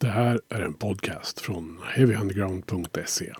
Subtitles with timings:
[0.00, 3.32] Det här är en podcast från heavyunderground.se.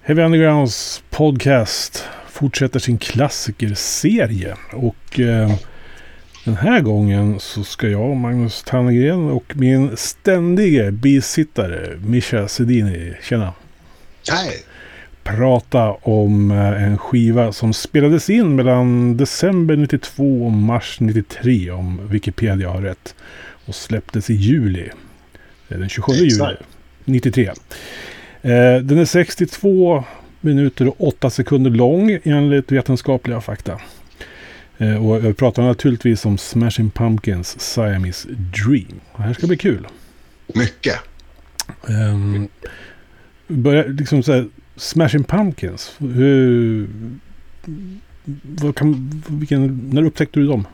[0.00, 4.56] Heavy Undergrounds podcast fortsätter sin klassikerserie.
[4.72, 5.54] Och eh,
[6.44, 13.52] den här gången så ska jag, Magnus Tannegren och min ständige bisittare Mischa Sedini, tjena.
[14.30, 14.64] Hej!
[15.24, 22.08] Prata om eh, en skiva som spelades in mellan december 92 och mars 93 om
[22.08, 23.14] Wikipedia har rätt.
[23.66, 24.88] Och släpptes i juli.
[25.68, 26.62] Den 27 juli Exakt.
[27.04, 27.46] 93.
[27.46, 27.52] Eh,
[28.82, 30.04] Den är 62
[30.40, 33.80] minuter och 8 sekunder lång enligt vetenskapliga fakta.
[34.78, 39.00] Eh, Och jag pratar naturligtvis om Smashing Pumpkins Siamese Dream.
[39.16, 39.86] Det här ska bli kul.
[40.54, 40.96] Mycket.
[41.88, 42.48] Um,
[43.48, 44.46] börja liksom så här,
[44.76, 45.92] Smashing Pumpkins.
[45.98, 46.88] Hur,
[48.42, 50.66] vad kan, vilken, när upptäckte du dem?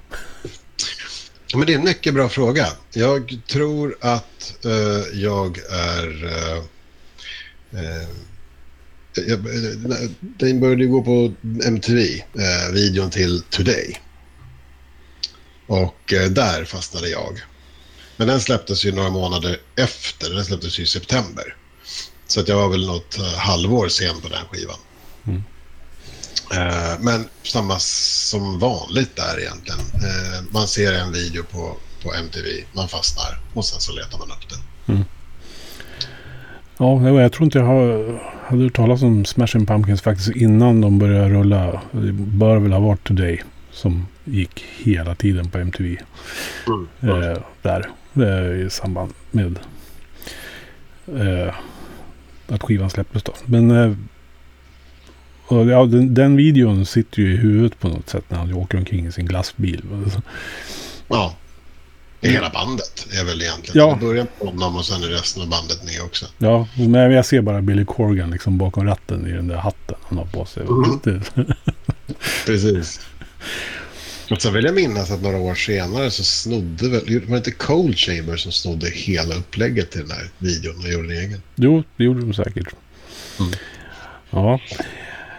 [1.54, 2.66] Men det är en mycket bra fråga.
[2.92, 6.24] Jag tror att eh, jag är...
[7.74, 8.08] Uh,
[9.14, 11.32] jag, eh, den började gå på
[11.64, 14.00] MTV, eh, videon till Today.
[15.66, 17.40] Och där fastnade jag.
[18.16, 20.34] Men den släpptes ju några månader efter.
[20.34, 21.56] Den släpptes ju i september.
[22.30, 24.76] Så att jag var väl något eh, halvår sen på den skivan.
[25.26, 25.42] Mm.
[26.52, 29.80] Eh, men samma som vanligt där egentligen.
[29.80, 34.30] Eh, man ser en video på, på MTV, man fastnar och sen så letar man
[34.30, 35.04] upp den.
[36.78, 40.98] Ja, jag tror inte jag har, hade hört talas om Smashing Pumpkins faktiskt innan de
[40.98, 41.82] började rulla.
[41.92, 45.96] Det bör väl ha varit Today som gick hela tiden på MTV.
[47.02, 49.58] Eh, där eh, i samband med
[51.06, 51.54] eh,
[52.50, 53.32] att skivan släpptes då.
[53.46, 53.92] Men eh,
[55.46, 58.78] och, ja, den, den videon sitter ju i huvudet på något sätt när han åker
[58.78, 59.84] omkring i sin glassbil.
[61.08, 61.34] Ja.
[62.22, 63.78] Hela bandet är väl egentligen.
[63.88, 63.94] Ja.
[64.00, 66.26] Det börjar med honom och sen är resten av bandet med också.
[66.38, 70.18] Ja, men jag ser bara Billy Corgan liksom bakom ratten i den där hatten han
[70.18, 70.62] har på sig.
[70.62, 71.00] Mm.
[71.04, 71.44] Det-
[72.46, 73.00] Precis.
[74.30, 77.50] Och sen vill jag minnas att några år senare så snodde väl, var det inte
[77.50, 81.42] Cold Chamber som snodde hela upplägget till den här videon och gjorde en egen?
[81.56, 82.68] Jo, det gjorde de säkert.
[83.40, 83.52] Mm.
[84.30, 84.60] Ja.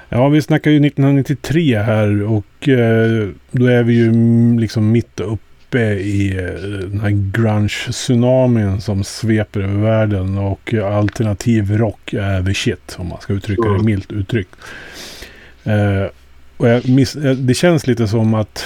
[0.09, 4.11] ja, vi snackar ju 1993 här och eh, då är vi ju
[4.59, 6.43] liksom mitt uppe i eh,
[6.89, 13.21] den här grunge-tsunamin som sveper över världen och alternativ rock är the shit om man
[13.21, 13.85] ska uttrycka det Mm.
[13.85, 14.55] milt uttryckt.
[15.63, 16.05] Eh,
[16.61, 18.65] och jag miss, eh, det känns lite som att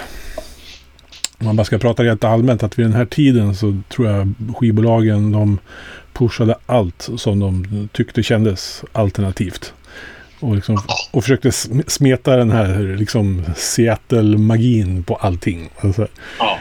[1.40, 4.34] om man bara ska prata rent allmänt att vid den här tiden så tror jag
[4.58, 5.60] skivbolagen de
[6.14, 9.74] pushade allt som de tyckte kändes alternativt.
[10.40, 10.78] Och, liksom,
[11.12, 15.70] och försökte sm- smeta den här liksom Seattle-magin på allting.
[15.78, 16.08] Alltså,
[16.40, 16.60] Ja.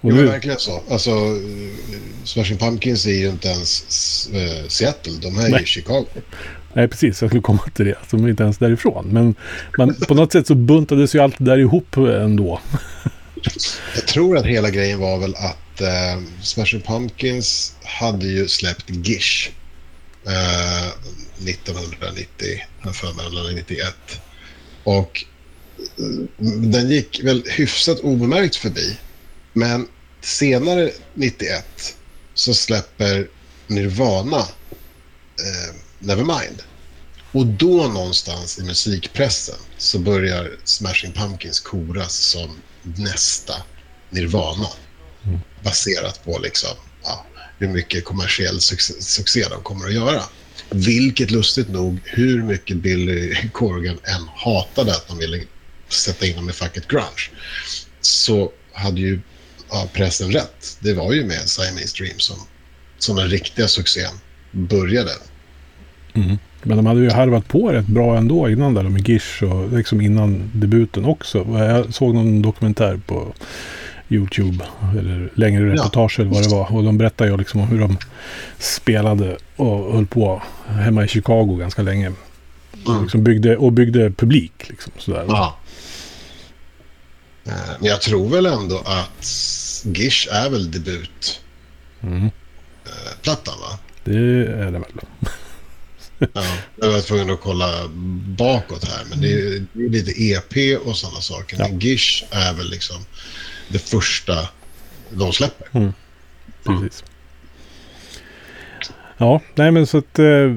[0.00, 0.82] och Det var verkligen så.
[0.90, 3.84] Alltså, eh, Smashing Pumpkins är ju inte ens
[4.32, 5.62] eh, Seattle, de här är Nej.
[5.62, 6.04] i Chicago
[6.72, 7.20] nej, precis.
[7.20, 7.94] Jag skulle komma till det.
[7.94, 9.08] Alltså, de är inte ens därifrån.
[9.08, 9.34] Men
[9.78, 12.60] man, på något sätt så buntades ju allt det där ihop ändå.
[13.94, 19.50] Jag tror att hela grejen var väl att eh, Smashing Pumpkins hade ju släppt Gish
[20.26, 20.88] eh,
[21.48, 22.46] 1990,
[22.92, 23.94] för mig, eller 91.
[24.84, 25.24] Och
[25.78, 28.96] eh, den gick väl hyfsat obemärkt förbi.
[29.52, 29.88] Men
[30.20, 31.96] senare 91
[32.34, 33.28] så släpper
[33.66, 36.62] Nirvana eh, Nevermind.
[37.32, 43.54] Och då någonstans i musikpressen så börjar Smashing Pumpkins koras som nästa
[44.10, 44.68] Nirvana.
[45.62, 47.26] Baserat på liksom, ja,
[47.58, 50.22] hur mycket kommersiell succé, succé de kommer att göra.
[50.70, 55.44] Vilket lustigt nog, hur mycket Billy Corgan än hatade att de ville
[55.88, 57.30] sätta in dem i facket grunge,
[58.00, 59.20] så hade ju
[59.70, 60.76] ja, pressen rätt.
[60.80, 62.46] Det var ju med Siamese Dream som,
[62.98, 64.20] som den riktiga succén
[64.52, 65.12] började.
[66.62, 70.00] Men de hade ju harvat på rätt bra ändå innan där med Gish och liksom
[70.00, 71.46] innan debuten också.
[71.58, 73.32] Jag såg någon dokumentär på
[74.08, 74.64] YouTube
[74.98, 75.72] eller längre Ja.
[75.74, 76.72] reportage eller vad det var.
[76.74, 77.98] Och de berättade ju liksom om hur de
[78.58, 82.12] spelade och höll på hemma i Chicago ganska länge.
[82.86, 83.02] Mm.
[83.02, 85.24] Liksom byggde, och byggde publik liksom sådär.
[85.28, 85.56] Ja.
[87.46, 89.26] Eh, Men jag tror väl ändå att
[89.84, 91.40] Gish är väl debutplattan,
[92.02, 92.30] Mm.
[93.60, 93.78] va?
[94.04, 94.84] Det är det väl.
[96.34, 96.42] Ja,
[96.76, 97.88] jag var tvungen att kolla
[98.38, 101.56] bakåt här, men det är, det är lite EP och sådana saker.
[101.58, 101.68] Ja.
[101.68, 102.96] Men Gish är väl liksom
[103.68, 104.48] det första
[105.10, 105.92] de släpper.
[106.64, 107.04] Precis.
[109.20, 110.50] Ja, nej men så att eh,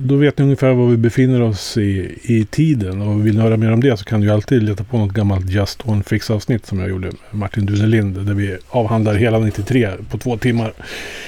[0.00, 3.02] då vet ni ungefär var vi befinner oss i, i tiden.
[3.02, 5.12] Och vill ni höra mer om det så kan du ju alltid leta på något
[5.12, 8.26] gammalt Just One Fix avsnitt som jag gjorde med Martin Dunelind.
[8.26, 10.72] Där vi avhandlar hela 93 på två timmar.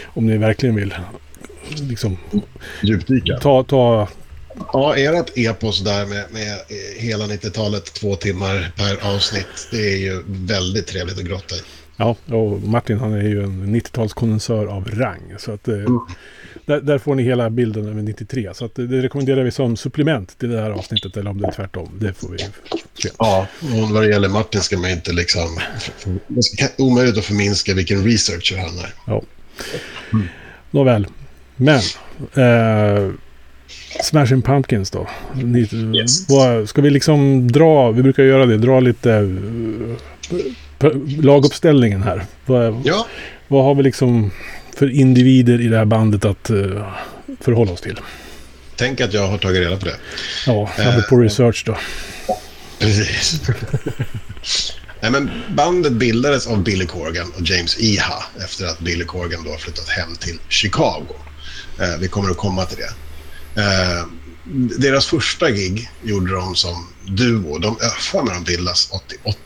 [0.06, 0.94] Om ni verkligen vill
[1.80, 2.16] liksom
[2.82, 3.38] Djupdyka.
[3.42, 4.08] ta, ta
[4.72, 9.68] Ja, ert epos där med, med eh, hela 90-talet, två timmar per avsnitt.
[9.70, 11.58] Det är ju väldigt trevligt att grotta i.
[11.96, 15.34] Ja, och Martin han är ju en 90-talskondensör av rang.
[15.38, 15.74] Så att, eh,
[16.66, 18.50] där, där får ni hela bilden över 93.
[18.54, 21.16] Så att, eh, det rekommenderar vi som supplement till det här avsnittet.
[21.16, 21.88] Eller om det är tvärtom.
[22.00, 23.08] Det får vi se.
[23.18, 25.60] Ja, och vad det gäller Martin ska man inte liksom...
[26.28, 28.94] Det ska omöjligt att förminska vilken researcher han är.
[29.06, 29.22] Ja.
[30.70, 31.06] Nåväl.
[31.62, 31.80] Men.
[32.34, 33.10] Eh,
[34.02, 35.08] Smashing Pumpkins då.
[35.34, 36.28] Ni, Yes.
[36.28, 39.12] vad, ska vi liksom dra, vi brukar göra det, dra lite
[40.80, 40.90] eh,
[41.22, 42.24] laguppställningen här.
[42.46, 43.06] Vad, Ja,
[43.48, 44.30] vad har vi liksom
[44.76, 46.56] för individer i det här bandet att eh,
[47.40, 48.00] förhålla oss till?
[48.76, 49.96] tänk att jag har tagit reda på det.
[50.46, 51.76] Ja, apropå research då.
[52.78, 53.40] Precis.
[55.00, 59.56] Nej, men bandet bildades av Billy Corgan och James Iha efter att Billy Corgan då
[59.58, 61.06] flyttat hem till Chicago.
[61.80, 62.94] Eh, vi kommer att komma till det.
[63.62, 64.06] Eh,
[64.78, 67.58] deras första gig gjorde de som duo.
[67.58, 69.38] De, för mig de bildades 88.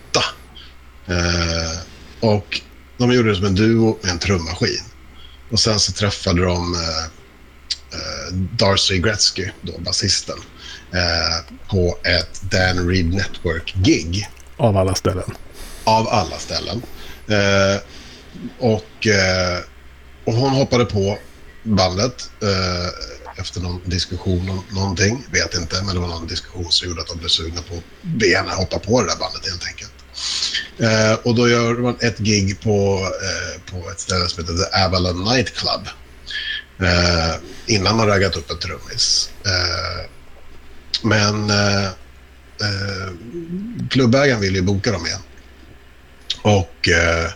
[1.06, 1.78] Eh,
[2.20, 2.60] och
[2.98, 4.82] de gjorde det som en duo med en trummaskin.
[5.50, 7.04] Och sen så träffade de eh,
[7.98, 10.38] eh, Darcy Gretzky, då basisten,
[10.92, 15.30] eh, på ett Dan Reed Network-gig Av alla ställen.
[15.84, 16.82] av alla ställen.
[18.58, 19.06] Och,
[20.24, 21.18] och hon hoppade på
[21.66, 22.88] bandet eh,
[23.36, 25.26] efter någon diskussion om någonting.
[25.30, 28.46] Vet inte, men det var någon diskussion som gjorde att de blev sugna på att
[28.46, 29.92] och hoppa på det där bandet helt enkelt.
[30.78, 34.84] Eh, och då gör man ett gig på, eh, på ett ställe som heter The
[34.84, 35.88] Avalon Night Club.
[36.80, 37.34] Eh,
[37.66, 39.30] innan man raggat upp en trummis.
[39.44, 40.10] Eh,
[41.02, 41.84] men eh,
[42.60, 43.12] eh,
[43.90, 45.20] klubbägaren ville ju boka dem igen.
[46.42, 47.30] Och, eh,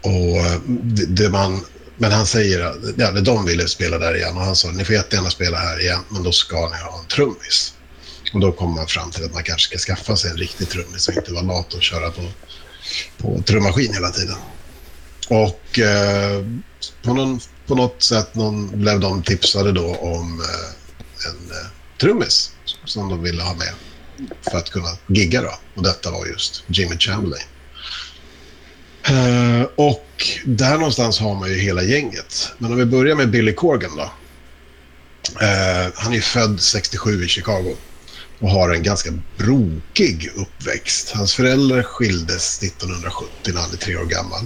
[0.00, 1.64] och eh, det, det man,
[1.96, 4.94] men han säger att ja, de ville spela där igen och han sa ni får
[4.94, 7.74] jättegärna spela här igen men då ska ni ha en trummis.
[8.32, 11.08] Och då kommer man fram till att man kanske ska skaffa sig en riktig trummis
[11.08, 12.22] och inte vara lat och köra på,
[13.18, 14.36] på trummaskin hela tiden.
[15.28, 16.44] Och eh,
[17.02, 21.66] på, någon, på något sätt någon, blev de tipsade då om eh, en eh,
[22.00, 22.50] trummis
[22.84, 23.72] som de ville ha med
[24.50, 25.58] för att kunna gigga då.
[25.74, 27.44] Och detta var just Jimmy Chamberlain.
[29.08, 30.06] Eh, och
[30.44, 32.52] där någonstans har man ju hela gänget.
[32.58, 34.10] Men om vi börjar med Billy Corgan då.
[35.40, 37.76] Eh, han är ju född 67 i Chicago
[38.38, 41.10] och har en ganska brokig uppväxt.
[41.10, 44.40] Hans föräldrar skildes 1970 när han är tre år gammal.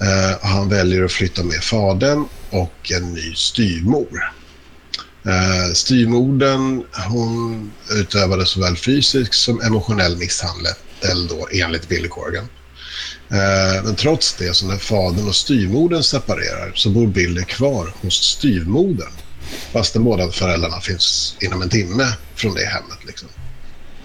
[0.00, 4.32] Eh, han väljer att flytta med fadern och en ny styvmor.
[5.26, 12.48] Eh, uh, styrmodern hon utövade såväl fysisk som emotionell misshandel då, enligt Billy Corgan.
[13.32, 18.14] Eh, men trots det, så när fadern och styrmodern separerar så bor Billy kvar hos
[18.14, 19.12] styrmodern.
[19.72, 22.98] Fastän båda föräldrarna finns inom en timme från det hemmet.
[23.06, 23.28] Liksom.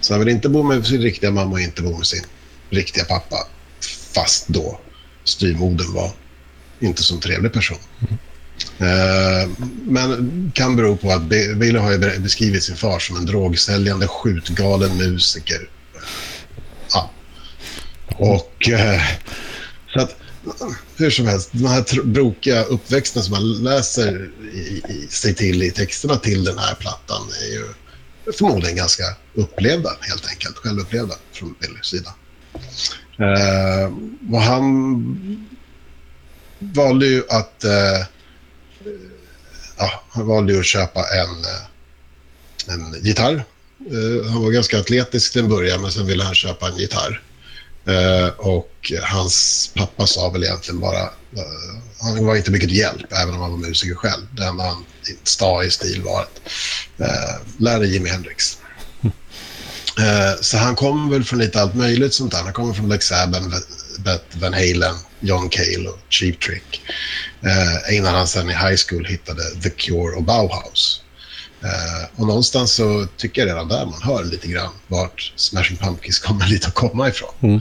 [0.00, 2.24] Så han vill inte bo med sin riktiga mamma och inte bo med sin
[2.70, 3.36] riktiga pappa.
[4.14, 4.80] Fast då
[5.24, 6.10] styrmodern var
[6.80, 7.78] inte så trevlig person.
[8.78, 9.50] Eh,
[9.84, 15.68] men kan bero på att Billy har beskrivit sin far som en drogsäljande, skjutgalen musiker.
[18.18, 19.00] Och eh,
[19.92, 20.16] så att
[20.96, 25.70] hur som helst, den här brokiga uppväxten som man läser i, i, sig till i
[25.70, 27.64] texterna till den här plattan är ju
[28.32, 30.56] förmodligen ganska upplevda, helt enkelt.
[30.56, 32.14] Självupplevda från Billys sida.
[33.18, 33.92] Eh,
[34.32, 35.04] och han
[36.58, 38.06] valde ju att eh,
[39.78, 43.44] ja, han valde ju att köpa en, eh, en gitarr.
[43.90, 47.22] Eh, han var ganska atletisk till en början, men sen ville han köpa en gitarr.
[47.88, 51.02] Eh, och hans pappa sa väl egentligen bara...
[51.36, 54.22] Eh, han var inte mycket till hjälp, även om han var musiker själv.
[54.36, 54.84] Det enda han
[55.22, 56.40] sta i stil var att
[56.98, 58.58] eh, lära Jimi Hendrix.
[59.98, 62.42] Eh, så han kom väl från lite allt möjligt sånt där.
[62.42, 63.46] Han kommer från Black Sabbath,
[64.32, 66.82] Van Halen, John Cale och Cheap Trick.
[67.42, 71.02] Eh, innan han sen i high school hittade The Cure och Bauhaus.
[71.62, 76.18] Eh, och någonstans så tycker jag redan där man hör lite grann vart Smashing Pumpkins
[76.18, 77.34] kommer lite att komma ifrån.
[77.40, 77.60] Mm.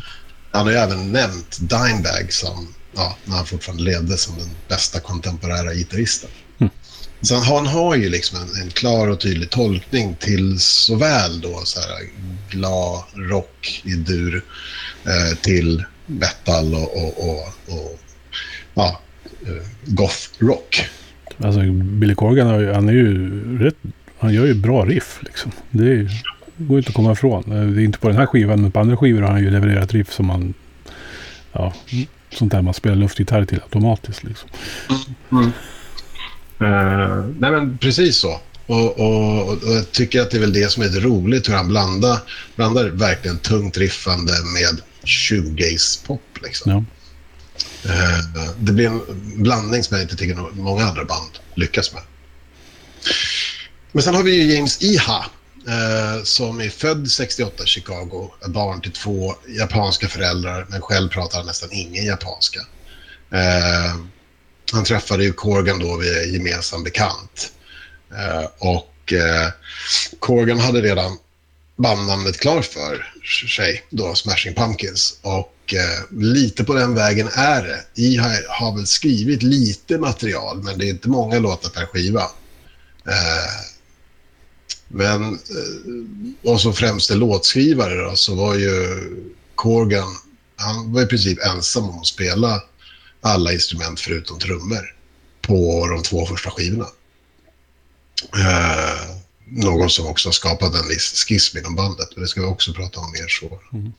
[0.52, 5.00] Han har ju även nämnt Dimebag som, ja, när han fortfarande levde som den bästa
[5.00, 6.30] kontemporära gitarristen.
[7.22, 11.62] Så han, han har ju liksom en, en klar och tydlig tolkning till såväl då
[11.66, 12.10] så här
[12.50, 14.46] glad rock i dur
[15.06, 18.00] eh, till metal och, och, och, och
[18.74, 19.02] ja,
[19.48, 20.90] eh, goth rock.
[21.38, 23.30] Alltså Billy Corgan, han är ju
[23.60, 23.76] rätt...
[24.20, 25.52] Han gör ju bra riff liksom.
[25.72, 26.10] Det ju,
[26.58, 27.44] går inte att komma ifrån.
[27.48, 29.94] Det är inte på den här skivan, men på andra skivor har han ju levererat
[29.94, 30.54] riff som man...
[31.52, 31.74] Ja,
[32.34, 34.50] sånt där man spelar luftgitarr till automatiskt liksom.
[35.32, 35.52] Mm.
[36.62, 38.40] Uh, nej men precis så.
[38.66, 41.54] Och, och, och, jag tycker att det är väl det som är det roligt, hur
[41.54, 42.18] han blandar,
[42.56, 46.22] blandar verkligen tungt riffande med shoegaze-pop.
[46.44, 46.72] Liksom.
[46.72, 46.84] Ja.
[47.86, 49.02] Eh, det blir en
[49.44, 52.04] blandning som jag inte tycker många andra band lyckas med.
[53.92, 55.26] Men sen har vi ju James Iha
[55.68, 61.10] eh, som är född 68 i Chicago, är barn till två japanska föräldrar, men själv
[61.10, 62.60] pratar han nästan ingen japanska.
[63.32, 63.96] Eh,
[64.72, 67.52] han träffade ju Corgan då via gemensam bekant.
[68.60, 69.14] Och
[70.20, 71.18] Corgan hade redan
[71.78, 73.14] bandnamnet klart för
[73.48, 75.20] sig, då Smashing Pumpkins.
[75.22, 78.02] Och eh, lite på den vägen är det.
[78.02, 82.24] I har, har väl skrivit lite material, men det är inte många låtar per skiva.
[83.08, 83.68] Eh,
[84.88, 89.00] men, eh, och som främste låtskrivare då, så var ju
[89.56, 90.16] Corgan,
[90.56, 92.62] han var i princip ensam om att spela
[93.22, 94.96] alla instrument förutom trummor
[95.42, 96.88] på de två första skivorna.
[98.36, 99.17] Eh,
[99.50, 102.74] någon som också har skapat en viss schism inom bandet, men det ska vi också
[102.74, 103.60] prata om mer så.
[103.74, 103.94] Mm.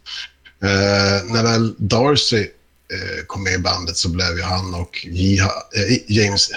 [0.63, 2.49] Eh, när väl Darcy
[2.93, 6.51] eh, kom med i bandet så blev ju han och Jiha, eh, James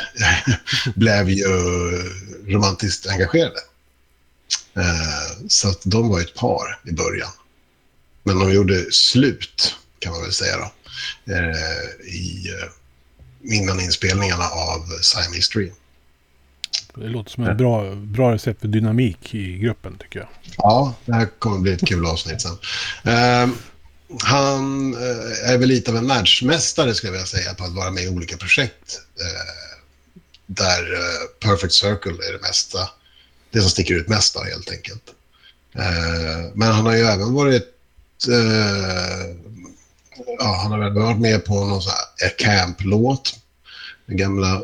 [0.95, 1.47] blev ju
[2.47, 3.59] romantiskt engagerade.
[4.75, 7.31] Eh, så att de var ett par i början.
[8.23, 10.71] Men de gjorde slut, kan man väl säga då,
[11.33, 12.53] eh, i,
[13.43, 15.75] innan inspelningarna av Siamese Dream.
[16.95, 20.29] Det låter som ett bra, bra recept för dynamik i gruppen tycker jag.
[20.57, 22.51] Ja, det här kommer bli ett kul avsnitt sen.
[22.51, 23.53] Uh,
[24.23, 27.91] han uh, är väl lite av en världsmästare skulle jag vilja säga på att vara
[27.91, 29.01] med i olika projekt.
[29.19, 29.25] Uh,
[30.45, 30.83] där
[31.39, 32.79] Perfect Circle är det mesta,
[33.51, 35.03] det som sticker ut mest av helt enkelt.
[36.53, 37.67] men han har ju även varit
[40.39, 43.35] ja, han har väl varit med på någon sån här camp-låt.
[44.05, 44.61] Den gamla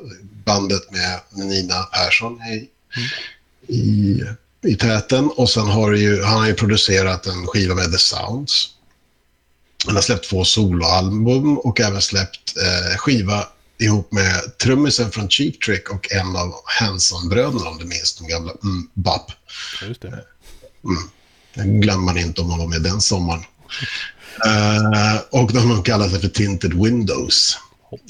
[0.48, 3.10] bandet med Nina Persson i, mm.
[3.68, 4.24] i,
[4.64, 5.30] i täten.
[5.36, 8.70] Och sen har ju, han har ju producerat en skiva med The Sounds.
[9.86, 13.48] Han har släppt två soloalbum och även släppt eh, skiva
[13.80, 18.52] ihop med trummisen från Cheap Trick och en av Hanson-bröderna, om du minns de gamla
[18.64, 19.32] mm, Bap.
[19.88, 20.08] Just det.
[20.08, 20.24] Mm.
[21.54, 23.44] Den glömmer man inte om man var med den sommaren.
[24.46, 27.58] uh, och de kallar sig för Tinted Windows.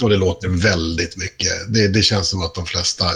[0.02, 1.74] Och det låter väldigt mycket.
[1.74, 3.12] Det, det känns som att de flesta, eh,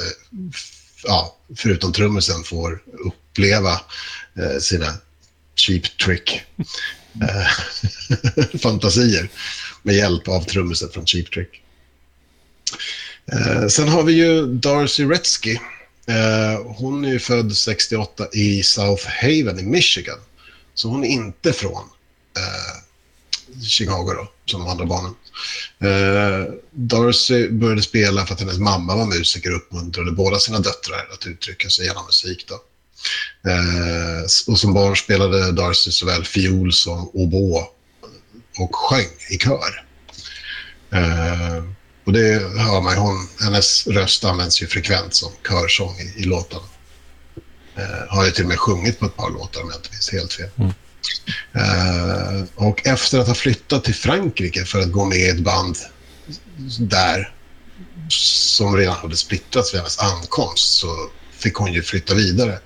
[1.03, 3.81] ja, förutom trummisen, får uppleva
[4.37, 4.93] eh, sina
[5.55, 6.41] cheap trick
[7.21, 9.29] eh, fantasier
[9.83, 11.61] med hjälp av trummisen från Cheap Trick.
[13.31, 15.57] Eh, sen har vi ju Darcy Retzky.
[16.07, 20.17] Eh, hon är ju född 68 i South Haven i Michigan.
[20.73, 21.83] Så hon är inte från
[22.37, 25.15] eh, Chicago då, som de andra barnen.
[25.79, 31.07] Eh, Darcy började spela för att hennes mamma var musiker och uppmuntrade båda sina döttrar
[31.13, 32.45] att uttrycka sig genom musik.
[32.47, 32.55] Då.
[33.51, 37.63] Eh, och som barn spelade Darcy såväl fiol som oboe
[38.57, 39.85] och sjöng i kör.
[40.93, 41.63] Eh,
[42.05, 46.63] och det hör man hon, hennes röst används ju frekvent som körsång i, i låtarna.
[47.75, 50.11] Eh, har ju till och med sjungit på ett par låtar om jag inte minns
[50.11, 50.49] helt fel.
[50.57, 50.73] Mm.
[51.55, 55.77] Uh, och efter att ha flyttat till Frankrike för att gå med i ett band
[56.79, 57.33] där
[58.07, 62.59] som redan hade splittrats vid hennes ankomst så fick hon ju flytta vidare.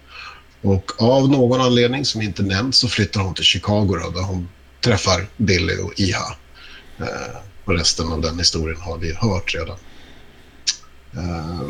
[0.61, 4.49] Och av någon anledning som inte nämnts så flyttar hon till Chicago då, där hon
[4.81, 6.35] träffar Billy och Iha.
[7.01, 9.77] Uh, och resten av den historien har vi hört redan.
[11.17, 11.69] Uh,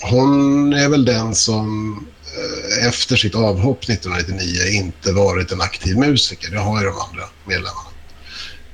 [0.00, 2.06] hon är väl den som
[2.36, 6.50] Eh, efter sitt avhopp 1999 inte varit en aktiv musiker.
[6.50, 7.90] Det har ju de andra medlemmarna.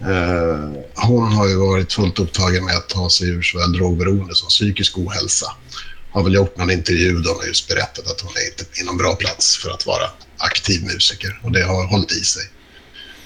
[0.01, 4.49] Eh, hon har ju varit fullt upptagen med att ta sig ur såväl drogberoende som
[4.49, 5.53] psykisk ohälsa.
[6.11, 9.15] Har väl gjort någon intervju där hon just berättat att hon är inte någon bra
[9.15, 12.51] plats för att vara aktiv musiker och det har hållit i sig.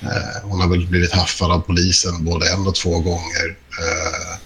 [0.03, 3.57] Eh, hon har väl blivit haffad av polisen både en och två gånger.
[3.81, 4.39] Eh,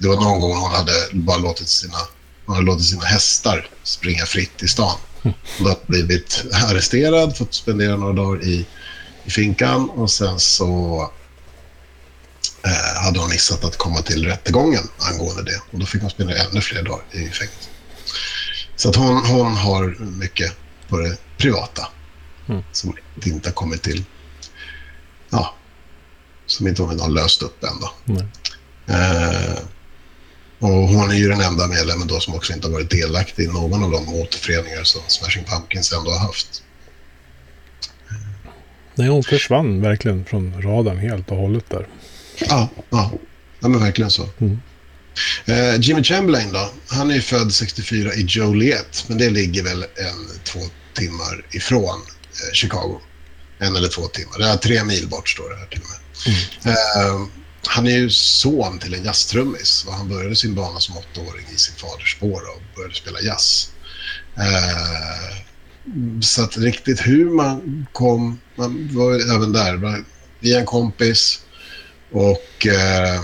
[0.00, 1.98] det var någon gång hon hade bara låtit sina
[2.50, 4.98] hon har låtit sina hästar springa fritt i stan.
[5.22, 8.66] Hon har blivit arresterad, fått spendera några dagar i,
[9.24, 11.02] i finkan och sen så
[12.64, 15.60] eh, hade hon missat att komma till rättegången angående det.
[15.72, 17.68] Och då fick hon spendera ännu fler dagar i fängelse.
[18.76, 20.52] Så att hon, hon har mycket
[20.88, 21.88] på det privata
[22.48, 22.62] mm.
[22.72, 24.04] som inte har kommit till...
[25.30, 25.54] Ja,
[26.46, 27.80] som inte hon har löst upp än.
[27.80, 28.12] Då.
[28.12, 28.26] Mm.
[28.86, 29.58] Eh,
[30.60, 33.46] Och hon är ju den enda medlemmen då som också inte har varit delaktig i
[33.46, 36.62] någon av de återföreningar som Smashing Pumpkins ändå har haft.
[38.94, 41.86] Nej, hon försvann verkligen från radarn helt och hållet där.
[42.38, 43.12] Ja, ja.
[43.60, 44.28] ja men verkligen så.
[44.38, 44.60] Mm.
[45.44, 46.70] Eh, Jimmy Chamberlain då?
[46.86, 50.60] Han är ju född 64 i Joliet, men det ligger väl en, två
[50.94, 53.00] timmar ifrån eh, Chicago.
[53.58, 54.38] En eller två timmar.
[54.38, 56.00] Det är tre mil bort står det här till och med.
[56.64, 56.76] Mm.
[56.76, 61.46] Eh, han är ju son till en jazztrummis och han började sin bana som åttaåring
[61.54, 63.70] i sin faders spår och började spela jazz.
[64.36, 65.36] Eh,
[66.20, 70.04] så att riktigt hur man kom, man var även där
[70.40, 71.40] via en kompis
[72.12, 73.22] och eh,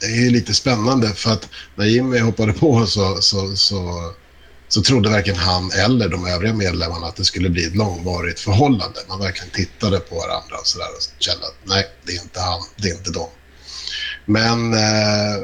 [0.00, 4.12] det är lite spännande för att när Jimmy hoppade på så, så, så,
[4.68, 9.00] så trodde varken han eller de övriga medlemmarna att det skulle bli ett långvarigt förhållande.
[9.08, 12.40] Man verkligen tittade på varandra och, så där och kände att nej, det är inte
[12.40, 13.28] han, det är inte de.
[14.24, 15.40] Men eh,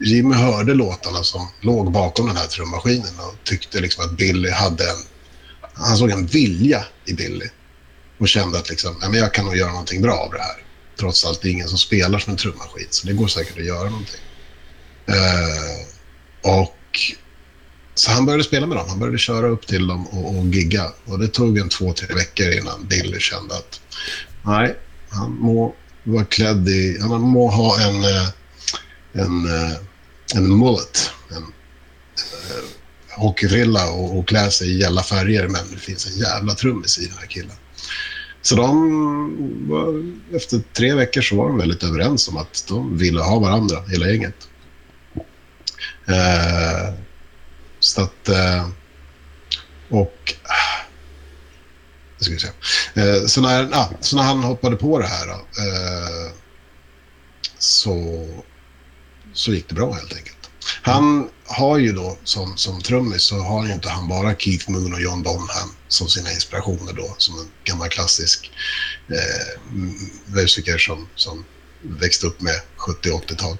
[0.00, 4.84] Jimmy hörde låtarna som låg bakom den här trummaskinen och tyckte liksom att Billy hade
[4.84, 4.96] en...
[5.74, 7.46] Han såg en vilja i Billy
[8.18, 10.64] och kände att liksom, nej, men jag kan nog göra någonting bra av det här.
[10.98, 13.64] Trots allt, det är ingen som spelar som en trummaskin, så det går säkert att
[13.64, 14.20] göra någonting.
[15.06, 15.93] Eh,
[16.44, 16.76] och
[17.94, 18.88] så han började spela med dem.
[18.88, 20.92] Han började köra upp till dem och, och gigga.
[21.04, 23.80] Och det tog en två, tre veckor innan Dilly kände att
[24.42, 24.76] nej,
[25.08, 25.74] han må
[26.04, 26.98] vara klädd i...
[27.00, 28.28] Han må ha en, eh,
[29.12, 29.76] en, eh,
[30.34, 31.10] en mullet.
[31.30, 36.18] En, eh, en hockeyfrilla och, och klä sig i gälla färger, men det finns en
[36.18, 37.56] jävla trummis i den här killen.
[38.42, 43.22] Så de var, efter tre veckor så var de väldigt överens om att de ville
[43.22, 44.48] ha varandra, hela gänget.
[46.08, 46.94] Eh,
[47.80, 48.28] så att...
[48.28, 48.68] Eh,
[49.88, 50.34] och...
[52.20, 52.48] Ska vi se.
[52.94, 56.32] Eh, så, när, ah, så när han hoppade på det här då, eh,
[57.58, 58.26] så,
[59.32, 60.50] så gick det bra helt enkelt.
[60.82, 64.92] Han har ju då som, som trummis så har ju inte han bara Keith Moon
[64.92, 68.50] och John Bonham som sina inspirationer då, som en gammal klassisk
[69.08, 69.60] eh,
[70.26, 71.44] musiker som, som
[71.84, 73.56] växte upp med 70 80-tal.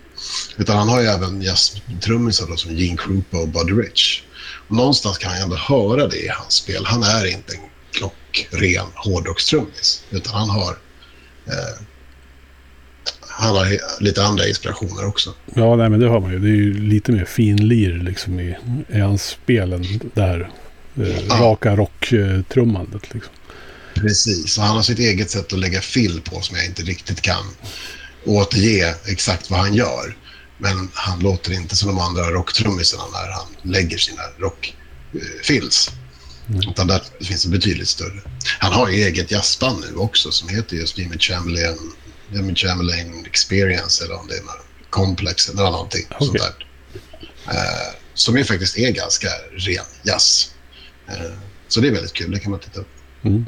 [0.56, 4.22] Utan han har ju även jazztrummisar som Gene Krupa och Buddy Rich.
[4.68, 6.84] Och någonstans kan han ändå höra det i hans spel.
[6.86, 7.60] Han är inte en
[7.92, 10.70] klockren hårdrockstrummis, utan han har
[11.46, 11.84] eh,
[13.38, 15.34] han har lite andra inspirationer också.
[15.54, 16.38] Ja, nej, men det har man ju.
[16.38, 18.56] Det är ju lite mer finlir liksom i,
[18.88, 20.50] i hans spelen där.
[20.96, 21.34] Eh, ja.
[21.40, 23.32] Raka rocktrummandet liksom.
[23.94, 27.20] Precis, och han har sitt eget sätt att lägga fill på som jag inte riktigt
[27.20, 27.44] kan
[28.24, 30.16] återge exakt vad han gör.
[30.58, 35.90] Men han låter inte som de andra rocktrummisarna när han lägger sina rockfills.
[36.48, 36.70] Mm.
[36.70, 38.22] Utan där finns det betydligt större.
[38.58, 41.78] Han har ju eget jazzband nu också som heter just Jimmy Chamberlain
[42.32, 44.44] Jimmy Chamberlain Experience eller om det är
[44.90, 46.26] Complex eller någonting okay.
[46.26, 46.66] sånt där.
[47.48, 50.50] Eh, som ju faktiskt är ganska ren jazz.
[51.08, 51.32] Eh,
[51.68, 52.88] så det är väldigt kul, det kan man titta upp.
[53.24, 53.46] Mm.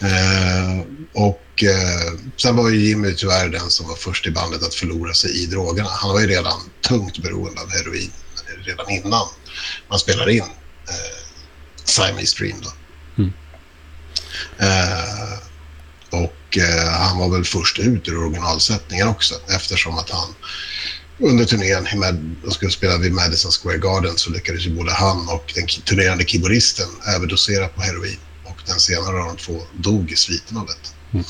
[0.00, 0.80] Eh,
[1.12, 5.14] och eh, sen var ju Jimmy tyvärr den som var först i bandet att förlora
[5.14, 5.88] sig i drogerna.
[5.88, 8.10] Han var ju redan tungt beroende av heroin
[8.64, 9.28] redan innan
[9.88, 10.42] man spelar in
[10.88, 11.20] eh,
[11.84, 12.56] Siamese Dream.
[12.62, 12.72] Då.
[13.22, 13.32] Mm.
[14.58, 15.38] Eh,
[16.10, 20.34] och eh, han var väl först ut ur originalsättningen också eftersom att han
[21.18, 21.86] under turnén,
[22.44, 26.24] de skulle spela vid Madison Square Garden, så lyckades ju både han och den turnerande
[26.24, 28.18] keyboardisten överdosera på heroin.
[28.66, 30.74] Den senare av de två dog i sviten av det.
[31.12, 31.24] Mm.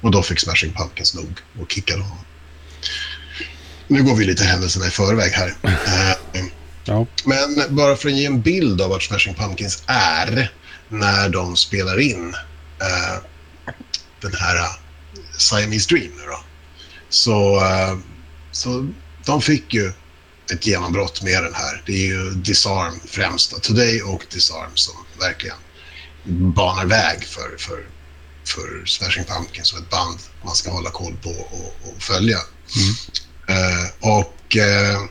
[0.00, 2.24] Och då fick Smashing Pumpkins nog och kickade honom.
[3.88, 5.54] Nu går vi lite händelserna i förväg här.
[6.32, 6.44] Eh,
[6.84, 7.06] ja.
[7.24, 10.52] Men bara för att ge en bild av vart Smashing Pumpkins är
[10.88, 12.34] när de spelar in
[12.80, 13.22] eh,
[14.20, 14.70] den här uh,
[15.38, 16.40] Siamese Dream då.
[17.08, 17.98] Så, uh,
[18.52, 18.88] så
[19.24, 19.92] de fick ju
[20.52, 21.82] ett genombrott med den här.
[21.86, 23.58] Det är ju Disarm främst, då.
[23.58, 25.56] Today och Disarm som verkligen
[26.26, 27.86] banar väg för, för,
[28.44, 32.38] för Smashing Pumpkins som ett band man ska hålla koll på och, och följa.
[32.76, 32.94] Mm.
[33.58, 35.08] Uh, och uh,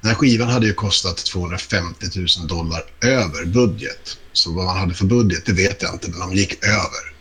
[0.00, 2.06] den här skivan hade ju kostat 250
[2.38, 4.18] 000 dollar över budget.
[4.32, 7.14] Så vad man hade för budget, det vet jag inte, men de gick över.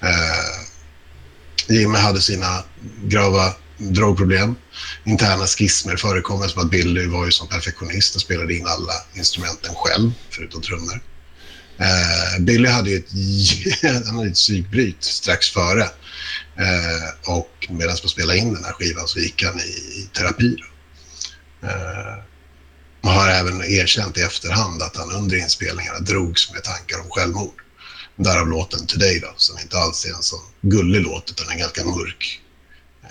[0.00, 0.64] Eh,
[1.68, 2.64] Jimmy hade sina
[3.04, 4.54] grava drogproblem.
[5.04, 9.74] Interna skismer förekom som att Billy var ju som perfektionist och spelade in alla instrumenten
[9.74, 11.02] själv, förutom trummor.
[11.78, 13.10] Eh, Billy hade ju ett,
[14.06, 15.82] han hade ett psykbryt strax före.
[16.58, 20.56] Eh, och medan man spelade in den här skivan så gick han i, i terapi.
[21.62, 22.24] Eh,
[23.00, 27.60] och har även erkänt i efterhand att han under inspelningarna drogs med tankar om självmord.
[28.16, 31.84] Därav låten Today då, som inte alls är en så gullig låt utan en ganska
[31.84, 32.40] mörk.
[33.02, 33.08] Eh,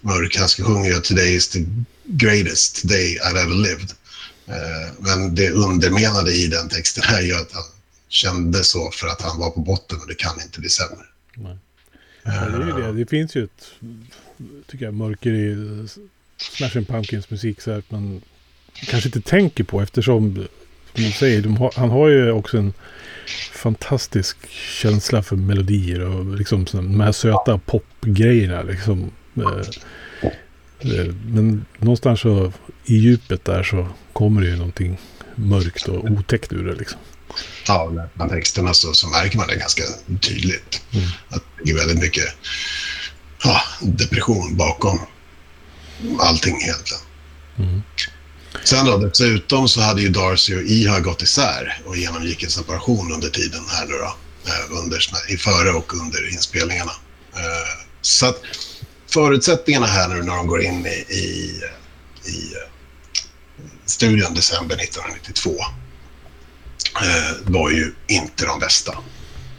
[0.00, 0.36] mörk.
[0.36, 1.64] Han sjunger ju “Today is the
[2.04, 3.92] greatest day I've ever lived”.
[4.48, 7.64] Eh, men det undermenade i den texten är ju att han
[8.08, 11.04] kände så för att han var på botten och det kan inte bli sämre.
[11.34, 11.56] Nej.
[12.22, 12.92] Ja, det, är ju det.
[12.92, 13.72] det finns ju ett
[14.66, 15.56] tycker jag, mörker i
[16.36, 18.22] Smashing Pumpkins musik så att man
[18.72, 20.34] kanske inte tänker på eftersom,
[20.94, 22.72] som du säger, har, han har ju också en
[23.52, 28.62] fantastisk känsla för melodier och liksom de här söta popgrejerna.
[28.62, 29.10] Liksom.
[29.36, 29.66] Eh, eh,
[31.24, 32.52] men någonstans så
[32.84, 34.98] i djupet där så kommer det ju någonting
[35.34, 36.74] mörkt och otäckt ur det.
[36.74, 36.98] Liksom.
[37.66, 39.82] Ja, när texterna så, så märker man det ganska
[40.20, 40.82] tydligt.
[40.92, 41.08] Mm.
[41.28, 42.24] Att det är väldigt mycket
[43.44, 45.00] ja, depression bakom
[46.18, 47.02] allting egentligen.
[47.58, 47.82] Mm.
[48.64, 53.12] Sen då, dessutom så hade ju Darcy och Iha gått isär och genomgick en separation
[53.12, 54.16] under tiden här nu då.
[54.46, 55.00] Eh, under,
[55.36, 56.92] före och under inspelningarna.
[57.34, 58.42] Eh, så att
[59.08, 61.62] förutsättningarna här nu när de går in i, i,
[62.30, 62.54] i
[63.84, 65.50] studion december 1992
[67.02, 68.98] eh, var ju inte de bästa.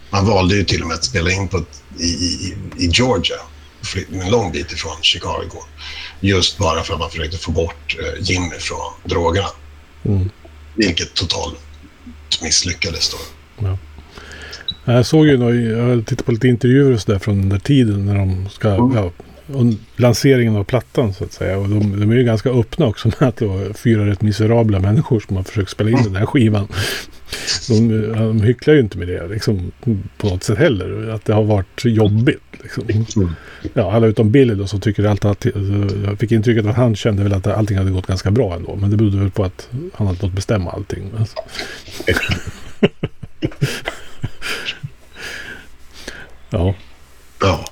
[0.10, 1.64] Man valde ju till och med att spela in på,
[2.00, 3.38] i, i, i Georgia,
[4.12, 5.64] en lång bit ifrån Chicago.
[6.20, 9.48] Just bara för att man försökte få bort eh, Jimmy från drogerna.
[10.06, 10.30] Mm.
[10.76, 11.60] Vilket totalt
[12.42, 13.18] misslyckades då.
[13.68, 13.78] Ja.
[14.94, 15.34] Jag såg ju,
[15.78, 18.70] jag tittade på lite intervjuer och så där från den där tiden när de ska,
[18.70, 18.98] mm.
[18.98, 19.12] ja,
[19.96, 21.58] lanseringen av plattan så att säga.
[21.58, 24.80] Och de, de är ju ganska öppna också med att det var fyra rätt miserabla
[24.80, 26.68] människor som har försökt spela in den här skivan.
[27.68, 29.72] De, de hycklar ju inte med det liksom,
[30.18, 31.10] på något sätt heller.
[31.10, 32.42] Att det har varit jobbigt.
[32.64, 33.36] Liksom.
[33.74, 35.46] Ja, alla utom Billy då som tycker allt att...
[36.06, 38.76] Jag fick intrycket att han kände väl att allting hade gått ganska bra ändå.
[38.76, 41.12] Men det berodde väl på att han hade fått bestämma allting.
[41.20, 41.36] Alltså.
[46.50, 46.76] ja.
[47.42, 47.69] Ja.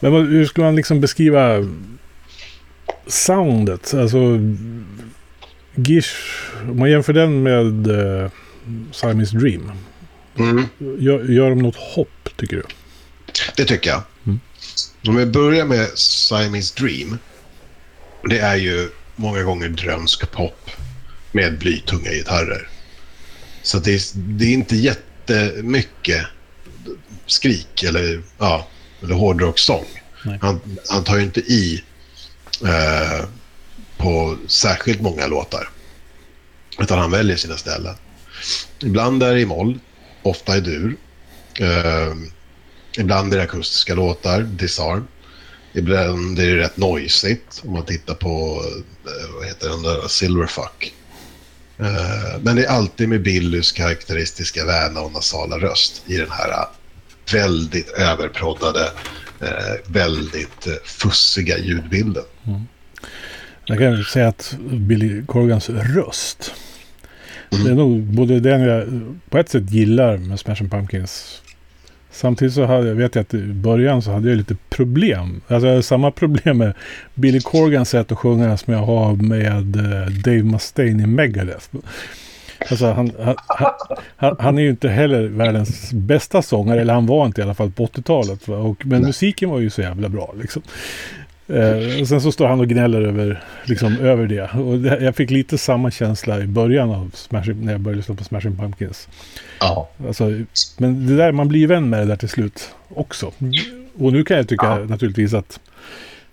[0.00, 1.68] Men hur skulle man liksom beskriva
[3.06, 3.94] soundet?
[3.94, 4.18] Alltså
[5.74, 6.14] Gish,
[6.70, 8.30] om man jämför den med uh,
[8.92, 9.72] Simon's Dream.
[10.38, 10.66] Mm.
[10.78, 12.62] Gör, gör de något hopp, tycker du?
[13.56, 14.02] Det tycker jag.
[14.26, 14.40] Mm.
[15.08, 17.18] Om vi börjar med Simon's Dream.
[18.30, 20.70] Det är ju många gånger drömsk pop
[21.32, 22.68] med blytunga gitarrer.
[23.62, 26.26] Så det är, det är inte jättemycket
[27.26, 28.68] skrik eller, ja,
[29.06, 29.84] eller hårdrockssång.
[30.40, 31.84] Han, han tar ju inte i
[32.64, 33.28] eh,
[33.96, 35.68] på särskilt många låtar.
[36.78, 37.94] Utan han väljer sina ställen.
[38.82, 39.78] Ibland är det i moll,
[40.22, 40.96] ofta i dur.
[41.60, 42.14] Eh,
[42.98, 45.06] ibland är det akustiska låtar, disarm.
[45.72, 48.62] Ibland är det rätt noisigt om man tittar på,
[49.04, 50.94] eh, vad heter den där, Silverfuck.
[51.78, 56.66] Eh, men det är alltid med Billys karaktäristiska väna och nasala röst i den här
[57.32, 58.90] väldigt överproddade,
[59.86, 62.24] väldigt fussiga ljudbilden.
[62.46, 62.60] Mm.
[63.64, 66.54] Jag kan säga att Billy Corgans röst.
[67.50, 67.64] Mm.
[67.64, 68.86] Det är nog både den jag
[69.30, 71.42] på ett sätt gillar med Smashing Pumpkins.
[72.10, 75.40] Samtidigt så hade, vet jag att i början så hade jag lite problem.
[75.48, 76.74] Alltså jag hade samma problem med
[77.14, 81.68] Billy Corgans sätt att sjunga som jag har med eh, Dave Mustaine i Megadeth.
[82.70, 83.36] Alltså han, han,
[84.16, 87.54] han, han, är ju inte heller världens bästa sångare, eller han var inte i alla
[87.54, 88.46] fall på 80-talet.
[88.84, 90.62] Men musiken var ju så jävla bra liksom.
[91.48, 94.50] Eh, och sen så står han och gnäller över, liksom, över det.
[94.54, 98.14] Och det, jag fick lite samma känsla i början av Smashing, när jag började lyssna
[98.14, 99.08] på Smashing Pumpkins.
[99.60, 99.88] Ja.
[100.06, 100.24] Alltså,
[100.76, 103.32] men det där, man blir ju vän med det där till slut också.
[103.98, 104.78] Och nu kan jag tycka ja.
[104.78, 105.60] naturligtvis att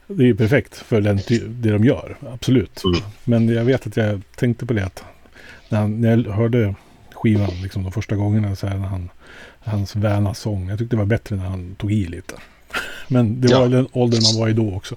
[0.07, 2.17] det är perfekt för den, det de gör.
[2.33, 2.83] Absolut.
[2.83, 2.99] Mm.
[3.23, 5.03] Men jag vet att jag tänkte på det att
[5.73, 6.75] när, jag hörde
[7.13, 9.09] skivan liksom, de första gångerna så här, när han,
[9.59, 10.69] hans väna sång.
[10.69, 12.35] Jag tyckte det var bättre när han tog i lite.
[13.07, 13.67] Men det var ja.
[13.67, 14.95] den åldern man var i då också.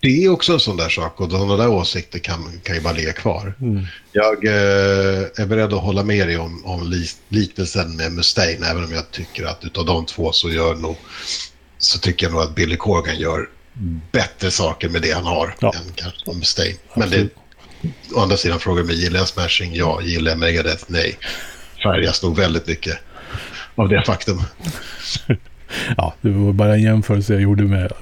[0.00, 2.92] Det är också en sån där sak och sådana där åsikter kan, kan ju bara
[2.92, 3.54] ligga kvar.
[3.60, 3.86] Mm.
[4.12, 8.92] Jag eh, är beredd att hålla med dig om, om liknelsen med Mustaine, även om
[8.92, 10.96] jag tycker att utav de två så gör nog,
[11.78, 13.48] så tycker jag nog att Billy Corgan gör
[14.12, 15.72] bättre saker med det han har ja.
[15.74, 16.76] än kanske Mustaine.
[16.94, 17.28] Men det,
[18.14, 19.74] å andra sidan frågar mig, gillar jag Smashing?
[19.74, 20.00] Ja.
[20.02, 20.84] Gillar jag Megadeth?
[20.86, 21.18] Nej.
[21.82, 22.98] Färgas nog väldigt mycket
[23.74, 24.42] av det faktum.
[25.96, 27.92] Ja, det var bara en jämförelse jag gjorde med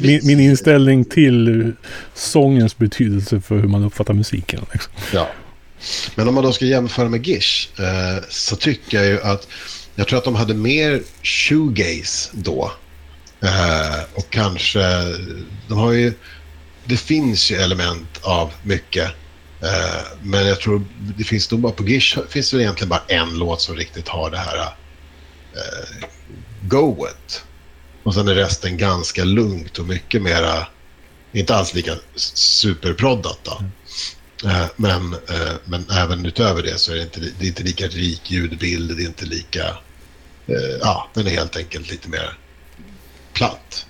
[0.00, 1.72] min, min, inställning till
[2.14, 4.66] sångens betydelse för hur man uppfattar musiken.
[4.72, 4.92] Liksom.
[5.12, 5.28] Ja.
[6.14, 9.48] Men om man då ska jämföra med Gish eh, så tycker jag ju att
[9.94, 12.72] jag tror att de hade mer shoegaze då.
[13.42, 14.80] Eh, och kanske,
[15.68, 16.12] de har ju,
[16.90, 19.10] det finns ju element av mycket.
[19.62, 20.84] Eh, men jag tror
[21.18, 24.30] det finns nog bara på Gish finns det egentligen bara en låt som riktigt har
[24.30, 24.56] det här
[25.54, 26.06] eh,
[26.62, 27.44] goet.
[28.02, 30.66] Och sen är resten ganska lugnt och mycket mera,
[31.32, 31.94] inte alls lika
[32.34, 33.62] superproddat då.
[34.48, 37.86] Eh, Men, eh, men även utöver det så är det inte, det är inte lika
[37.86, 39.66] rik ljudbild, det är inte lika...
[40.46, 42.38] eh, Ja, den är helt enkelt lite mer
[43.32, 43.86] platt.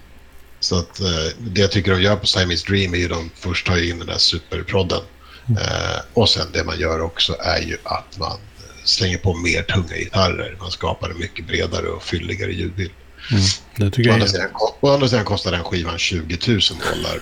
[0.60, 3.66] Så att eh, det jag tycker de gör på Siamese Dream är ju de först
[3.66, 5.02] tar in den där superprodden.
[5.48, 8.38] Eh, och sen det man gör också är ju att man
[8.84, 10.56] slänger på mer tunga gitarrer.
[10.60, 12.90] Man skapar en mycket bredare och fylligare ljudbild.
[13.30, 13.42] Mm.
[13.76, 14.48] Det tycker Å andra, sidan,
[14.80, 16.60] å andra sidan kostar den skivan 20 000
[16.94, 17.20] dollar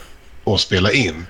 [0.54, 1.26] att spela in.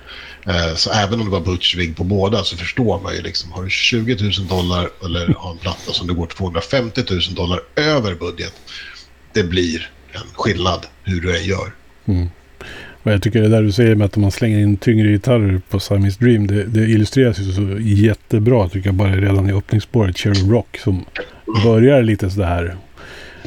[0.47, 3.51] Eh, Så även om det var Butch Vig på båda så förstår man ju liksom,
[3.51, 7.59] har du 20 000 dollar eller har en platta som du går 250 000 dollar
[7.75, 8.53] över budget,
[9.33, 11.73] det blir en skillnad hur du än gör.
[12.09, 12.29] Mm.
[13.03, 15.79] Och jag tycker det där du säger med att man slänger in tyngre gitarrer på
[15.79, 16.47] Siamese Dream.
[16.47, 20.77] Det, det illustreras ju så jättebra tycker jag bara redan i öppningsspåret Cherry Rock.
[20.77, 21.05] Som
[21.63, 22.75] börjar lite sådär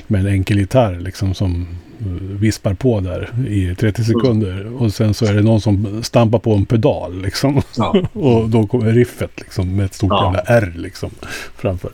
[0.07, 1.66] med en enkel gitarr liksom som
[2.01, 4.83] eh, vispar på där i 30 sekunder.
[4.83, 7.62] Och sen så är det någon som stampar på en pedal liksom.
[7.77, 7.96] Ja.
[8.12, 10.25] och då kommer riffet liksom med ett stort Ja.
[10.25, 11.11] jävla R liksom
[11.57, 11.90] framför.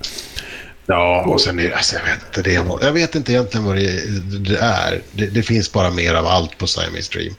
[0.90, 3.77] Ja, och sen är alltså, jag vet inte, det är, jag vet inte egentligen vad
[3.77, 4.01] det,
[4.38, 5.01] det är.
[5.12, 7.35] Det, det finns bara mer av allt på Siamese Dream.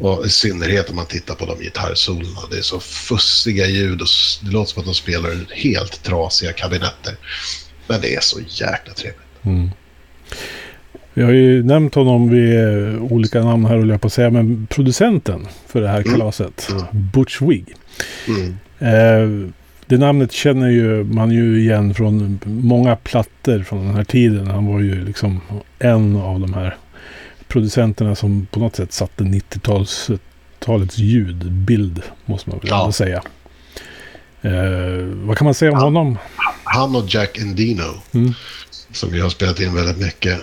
[0.00, 2.40] Och i synnerhet om man tittar på de gitarrsolorna.
[2.50, 4.06] Det är så fussiga ljud och
[4.42, 7.14] det låter som att de spelar helt trasiga kabinetter.
[7.86, 9.20] Men det är så jäkla trevligt.
[9.44, 9.70] Mm.
[11.14, 12.58] Vi har ju nämnt honom vid
[12.98, 14.30] olika namn här, håller jag på att säga.
[14.30, 16.12] Men producenten för det här Mm.
[16.12, 16.84] kalaset, Mm.
[16.92, 17.74] Butch Wig.
[18.28, 18.56] Mm.
[18.78, 19.50] Eh,
[19.90, 24.46] det namnet känner ju man ju igen från många plattor från den här tiden.
[24.46, 25.40] Han var ju liksom
[25.78, 26.76] en av de här
[27.48, 30.10] producenterna som på något sätt satte 90-tals
[30.58, 32.80] talets ljudbild, måste man väl Ja.
[32.80, 33.22] ändå säga.
[34.42, 35.84] Eh, vad kan man säga om Ja.
[35.84, 36.18] honom?
[36.64, 37.82] Han och Jack Endino,
[38.14, 38.34] Mm.
[38.92, 40.40] som ju har spelat in väldigt mycket.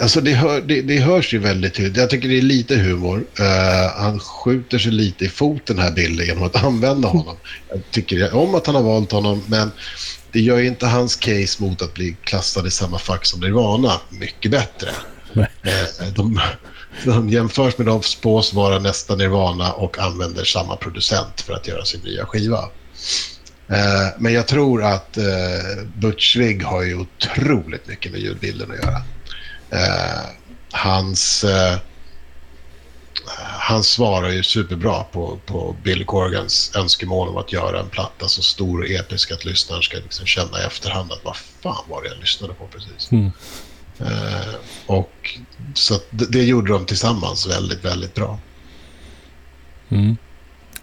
[0.00, 1.96] Alltså det, hör, det, det hörs ju väldigt tydligt.
[1.96, 3.18] Jag tycker det är lite humor.
[3.40, 7.36] Uh, han skjuter sig lite i foten här Billy genom att använda honom.
[7.68, 9.70] Jag tycker om att han har valt honom, men
[10.32, 14.00] det gör ju inte hans case mot att bli klassad i samma fack som Nirvana
[14.10, 14.90] mycket bättre.
[15.36, 16.40] Uh, de,
[17.04, 21.84] de jämförs med de spås vara nästa Nirvana och använder samma producent för att göra
[21.84, 22.68] sin nya skiva.
[23.68, 25.18] Eh, men jag tror att
[25.94, 29.02] Butch Vig har ju otroligt mycket med ljudbilden att göra.
[29.72, 30.28] Eh,
[30.74, 31.78] Hans, eh,
[33.58, 38.42] han svarar ju superbra på, på Bill Corgans önskemål om att göra en platta så
[38.42, 42.08] stor och episk att lyssnaren ska liksom känna i efterhand att vad fan var det
[42.08, 43.12] jag lyssnade på precis.
[43.12, 43.30] Mm.
[44.00, 44.54] Eh,
[44.86, 45.38] och
[45.74, 48.38] så att det, det gjorde de tillsammans väldigt, väldigt bra.
[49.88, 50.16] Mm.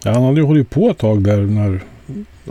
[0.04, 1.84] Ja, han hade ju hållit på ett tag där när,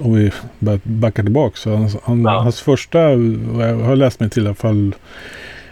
[0.00, 1.56] om vi ba- backar tillbaka.
[1.56, 2.40] Så hans, han, Ja.
[2.40, 4.94] hans första, jag har läst mig till i alla fall,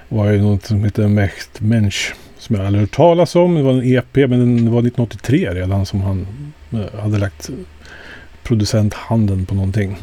[0.08, 2.14] var ju något som heter Mecht Mensch.
[2.38, 3.54] Som jag aldrig hört talas om.
[3.54, 6.26] Det var en EP, men den var 1983 redan som han
[6.72, 7.50] eh, hade lagt
[8.42, 9.96] producenthanden på någonting.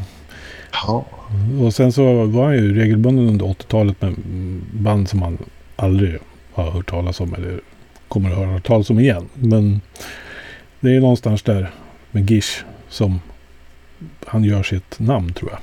[0.87, 1.05] Ja,
[1.61, 4.13] Och sen så var han ju regelbunden under 80-talet med
[4.73, 5.37] band som man
[5.75, 6.17] aldrig
[6.53, 7.59] har hört talas om eller
[8.07, 9.29] kommer att höra talas om igen.
[9.33, 9.81] Men
[10.79, 11.71] det är någonstans där
[12.11, 13.19] med Gish som
[14.25, 15.59] han gör sitt namn tror jag.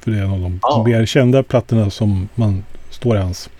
[0.00, 0.84] För det är en av de Ja.
[0.86, 2.64] mer kända plattorna som man
[2.96, 3.50] står i hans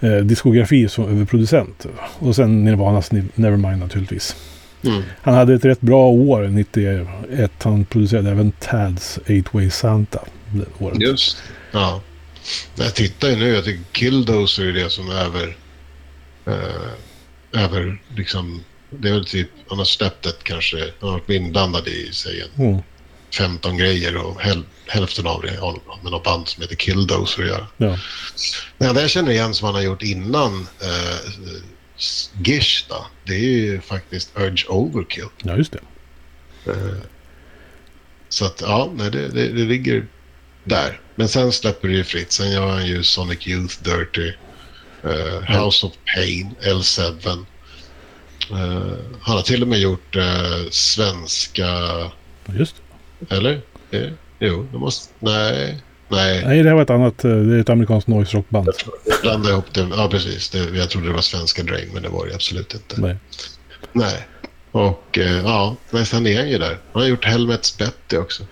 [0.00, 1.86] eh, diskografi som överproducent.
[2.18, 4.36] Och sen Nirvanas Ni- Nevermind naturligtvis.
[4.84, 5.02] mm.
[5.22, 7.50] Han hade ett rätt bra år 91.
[7.62, 10.20] Han producerade även Tads Eight Way Santa
[10.52, 11.00] det året.
[11.00, 11.36] just
[11.72, 12.00] ja.
[12.76, 15.56] Jag tittar ju nu, jag tycker Killdozer är det som är över...
[16.46, 18.60] Eh, över liksom...
[18.90, 22.40] Det är väl typ, han har släppt ett kanske, han har varit inblandad i säg
[22.56, 22.82] en Mm.
[23.32, 27.48] 15 grejer och häl, hälften av det har med något band som heter Killdozer att
[27.48, 27.66] göra.
[27.76, 27.98] Ja.
[28.78, 31.32] Det enda jag känner igen som han har gjort innan eh,
[32.44, 35.28] Gish då, det är ju faktiskt Urge Overkill.
[35.42, 35.80] ja, just det.
[36.72, 36.96] Eh,
[38.28, 40.06] så att ja, nej, det, det, det ligger
[40.64, 41.00] där.
[41.14, 42.32] Men sen släpper det ju fritt.
[42.32, 44.32] Sen gör han ju Sonic Youth Dirty,
[45.04, 47.28] eh, House of Pain, L7.
[48.50, 51.66] Eh, han har till och med gjort eh, svenska,
[52.58, 52.81] Just.
[53.30, 53.60] Eller?
[53.90, 55.12] Eh, jo, det måste...
[55.18, 56.44] Nej, nej.
[56.46, 57.24] Nej, det här var ett annat.
[57.24, 58.68] eh, Det är ett amerikanskt noise rockband.
[59.06, 59.88] Jag blandade ihop det.
[59.96, 60.50] Ja, precis.
[60.50, 63.00] Det, jag trodde det var svenska Drain, men det var det absolut inte.
[63.00, 63.16] Nej.
[63.92, 64.26] Nej.
[64.72, 66.78] Och eh, ja, men sen är han ju där.
[66.92, 68.42] Han har gjort Helmets Betty också.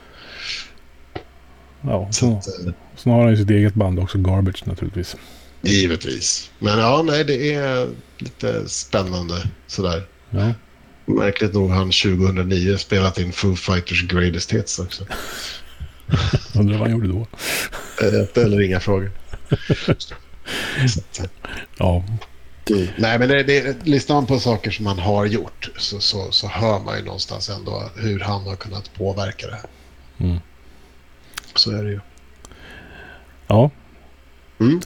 [1.83, 5.16] Ja, Så att, eh, sen har han ju sitt eget band också, Garbage naturligtvis.
[5.62, 6.50] givetvis.
[6.59, 9.35] Men ja, nej, det är lite spännande
[9.66, 10.02] sådär.
[10.30, 10.52] Ja,
[11.16, 15.05] Märkligt nog han 2009 spelat in Foo Fighters Greatest Hits också.
[16.55, 17.27] undrar vad han gjorde då.
[18.03, 19.11] Eh, Ett eller inga frågor.
[21.79, 22.05] Ja.
[22.70, 22.87] Mm.
[22.99, 26.49] Nej, men det, det, lyssnar man på saker som han har gjort så, så, så
[26.49, 29.70] hör man ju någonstans ändå hur han har kunnat påverka det här.
[30.18, 30.38] Mm.
[31.55, 32.01] Så är det ju.
[33.46, 33.70] Ja.
[34.61, 34.81] Mm.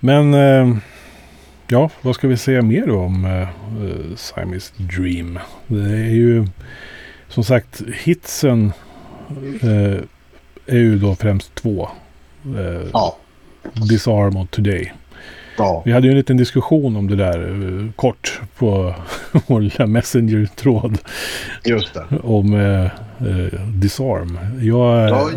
[0.00, 0.76] Men eh,
[1.70, 5.38] ja, vad ska vi säga mer om eh, eh, Siamese Dream?
[5.66, 6.46] Det är ju
[7.28, 8.72] som sagt hitsen
[9.62, 9.98] eh,
[10.66, 11.88] är ju då främst två.
[12.44, 13.16] Eh, Ja.
[13.90, 14.92] Disarm och Today.
[15.58, 15.82] Ja.
[15.84, 18.94] Vi hade ju en liten diskussion om det där eh, kort på
[19.46, 20.98] vår lilla Messenger-tråd
[21.64, 22.04] Just det.
[22.22, 22.84] om eh,
[23.28, 24.38] eh, Disarm.
[24.60, 25.30] Jag Ja,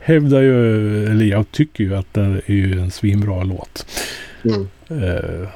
[0.00, 3.86] hävdar ju, eller jag tycker ju att det är ju en svinbra låt.
[4.44, 4.68] Mm.
[4.88, 5.48] Eh,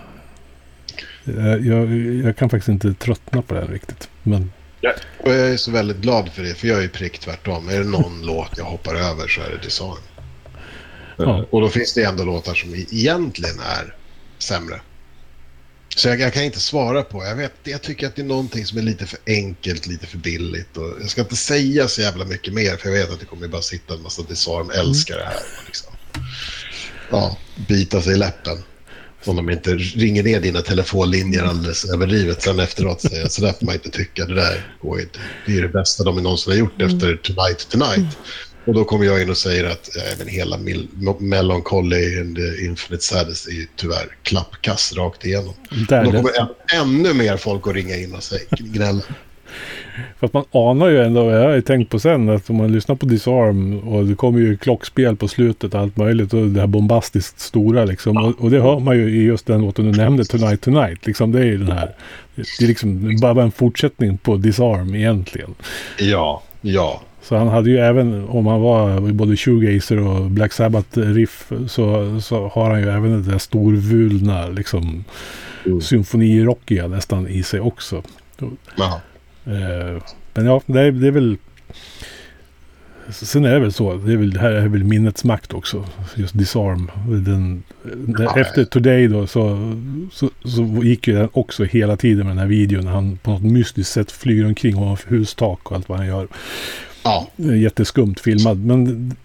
[1.67, 4.09] jag, jag kan faktiskt inte tröttna på den riktigt.
[4.23, 4.53] Men
[5.19, 7.69] Och jag är så väldigt glad för det, för jag är prick tvärtom.
[7.69, 9.99] Är det någon låt jag hoppar över så är det Disarm.
[11.17, 11.47] Ja.
[11.51, 13.95] Och då finns det ändå låtar som egentligen är
[14.39, 14.81] sämre.
[15.97, 17.25] Så jag, jag kan inte svara på.
[17.25, 20.19] Jag, vet, jag tycker att det är någonting som är lite för enkelt, lite för
[20.19, 20.77] billigt.
[20.77, 23.49] Och jag ska inte säga så jävla mycket mer, för jag vet att det kommer
[23.49, 25.43] bara sitta en massa Disarm älskar det här.
[25.67, 25.93] Liksom.
[27.11, 27.37] Ja,
[27.69, 28.63] bita sig i läppen.
[29.27, 33.53] Om de inte ringer ner dina telefonlinjer alldeles överdrivet sen efteråt och säger så där
[33.53, 35.19] får man inte tycka, det där går inte.
[35.47, 38.19] Det är det bästa de någonsin har gjort efter Tonight Tonight.
[38.67, 40.59] Och då kommer jag in och säger att ja, även hela
[41.19, 45.55] Melancholy and the Infinite Sadness är ju tyvärr klappkass rakt igenom.
[45.89, 46.49] där, Då kommer än,
[46.81, 49.03] ännu mer folk att ringa in och säga gnälla.
[50.19, 52.73] För att man anar ju ändå, jag har ju tänkt på sen, att om man
[52.73, 56.61] lyssnar på Disarm och det kommer ju klockspel på slutet och allt möjligt och det
[56.61, 58.17] här bombastiskt stora liksom.
[58.17, 61.07] Och, och det hör man ju i just den låten du nämnde, Tonight Tonight.
[61.07, 61.91] Liksom det är ju den här,
[62.35, 65.55] det är liksom bara en fortsättning på Disarm egentligen.
[65.99, 67.01] Ja, ja.
[67.23, 72.49] Så han hade ju även, om han var både shoegazer och Black Sabbath-riff, så, så
[72.49, 75.05] har han ju även det där storvulna, liksom
[75.67, 75.81] Mm.
[75.81, 78.03] symfonirockiga nästan i sig också.
[78.77, 79.01] ja.
[79.47, 80.03] Eh,
[80.35, 81.37] men ja, det är, det är väl...
[83.11, 85.85] Sen är det väl så, det, är väl, här är väl minnets makt också.
[86.15, 86.91] Just Disarm.
[87.09, 87.63] Den,
[88.07, 89.73] den, efter Today då så,
[90.13, 93.31] så, så gick ju den också hela tiden med den här videon när han på
[93.31, 96.29] något mystiskt sätt flyger omkring ovanför hustak och allt vad han gör.
[97.07, 97.45] Ja.
[97.55, 98.59] Jätteskumt filmad.
[98.59, 99.17] Men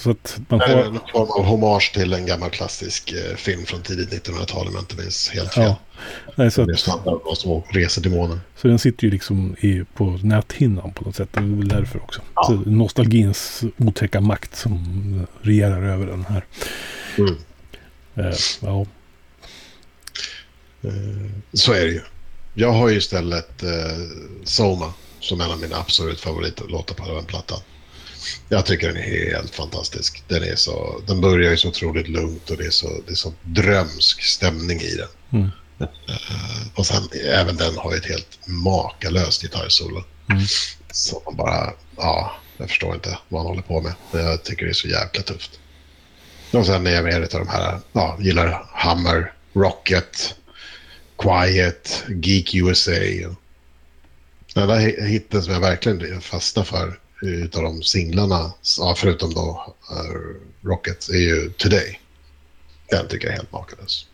[0.00, 3.64] så att man Det är en form av hommage till en gammal klassisk eh, film
[3.66, 5.64] från tidigt 1900-tal om jag inte minns helt fel.
[5.64, 5.76] Ja.
[6.36, 8.40] Nej, så, Det är att, standard som reser månen.
[8.56, 11.28] så den sitter ju liksom i, på näthinnan på något sätt.
[11.32, 12.20] Det är väl därför också.
[12.34, 12.42] Ja.
[12.46, 16.44] Så nostalgins otäcka makt som regerar över den här.
[17.18, 17.36] Mm.
[18.14, 18.86] Eh, ja.
[20.82, 20.90] Eh,
[21.52, 22.00] Så är det ju.
[22.54, 23.68] Jag har ju istället eh,
[24.44, 27.60] Soma som en av mina absolut favoritlåtar på den plattan.
[28.48, 30.22] Jag tycker den är helt fantastisk.
[30.28, 33.16] Den, är så, den börjar ju så otroligt lugnt och det är så, det är
[33.16, 35.08] så drömsk stämning i den.
[35.32, 35.50] Mm.
[35.80, 40.04] Eh, och sen även den har ju ett helt makalöst gitarrsolo.
[40.30, 40.42] Mm.
[40.92, 43.92] Så man bara, ja, jag förstår inte vad han håller på med.
[44.12, 45.60] Men jag tycker det är så jäkla tufft.
[46.52, 50.34] Och sen är jag mer av de här, ja, gillar Hammer, Rocket,
[51.18, 52.92] Quiet, Geek USA.
[54.54, 59.74] Den där hi- hitten som jag verkligen fastnar för utav de singlarna, ja, förutom då
[59.90, 62.00] eh, Rocket, är ju Today.
[62.90, 64.06] Den tycker jag är helt makalös.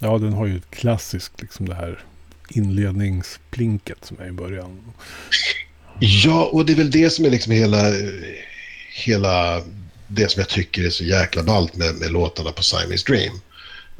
[0.00, 2.04] ja, den har ju ett klassiskt liksom det här
[2.50, 4.80] inledningsplinket som är i början.
[6.00, 7.82] Ja, och det är väl det som är liksom hela,
[9.04, 9.62] hela
[10.08, 13.40] det som jag tycker är så jäkla ballt med, med låtarna på Siamese Dream.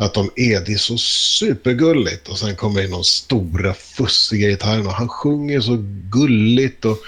[0.00, 4.48] Att de är, det är så supergulligt och sen kommer det in de stora fussiga
[4.48, 5.76] gitarrerna och han sjunger så
[6.10, 6.98] gulligt och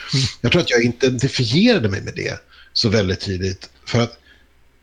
[0.41, 2.41] jag tror att jag identifierade mig med det
[2.73, 3.71] så väldigt tidigt.
[3.87, 4.19] För att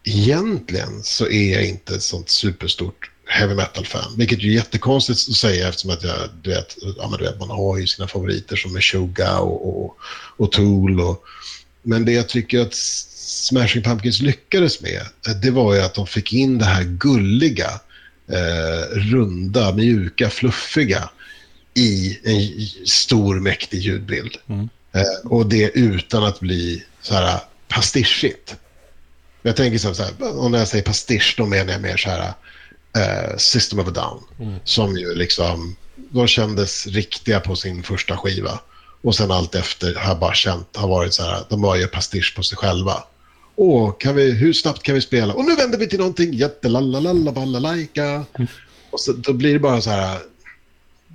[0.04, 4.16] egentligen så är jag inte ett sånt superstort heavy metal-fan.
[4.18, 7.50] Vilket är jättekonstigt att säga eftersom att jag, du vet, ja, men du vet man
[7.50, 9.98] har ju sina favoriter som Meshuggah och, och,
[10.38, 11.00] och Tool.
[11.00, 11.24] Och,
[11.84, 15.02] men det jag tycker att Smashing Pumpkins lyckades med,
[15.42, 17.70] det var ju att de fick in det här gulliga,
[18.32, 21.10] eh, runda, mjuka, fluffiga
[21.74, 24.38] i en stor, mäktig ljudbild.
[24.48, 24.70] Mm.
[24.94, 28.56] Eh, och det utan att bli så här pastischigt.
[29.42, 32.34] Jag tänker så här, och när jag säger pastisch, då menar jag mer så här
[32.98, 34.24] eh, System of a Down.
[34.50, 34.60] Mm.
[34.64, 38.60] Som ju liksom, de kändes riktiga på sin första skiva.
[39.02, 41.88] Och sen allt efter har jag bara känt, har varit så här, de var ju
[41.88, 43.04] pastisch på sig själva.
[43.60, 45.34] Åh, kan vi, hur snabbt kan vi spela?
[45.34, 48.26] Och nu vänder vi till någonting jättelalalalalalaika.
[48.92, 50.20] Och så, då blir det bara så här,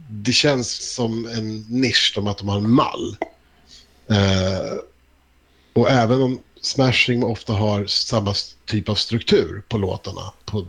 [0.08, 3.16] det känns som en nisch, som att de har en mall.
[4.10, 4.78] Eh,
[5.72, 8.34] och även om Smashing ofta har samma
[8.66, 10.66] typ av struktur på låtarna, på,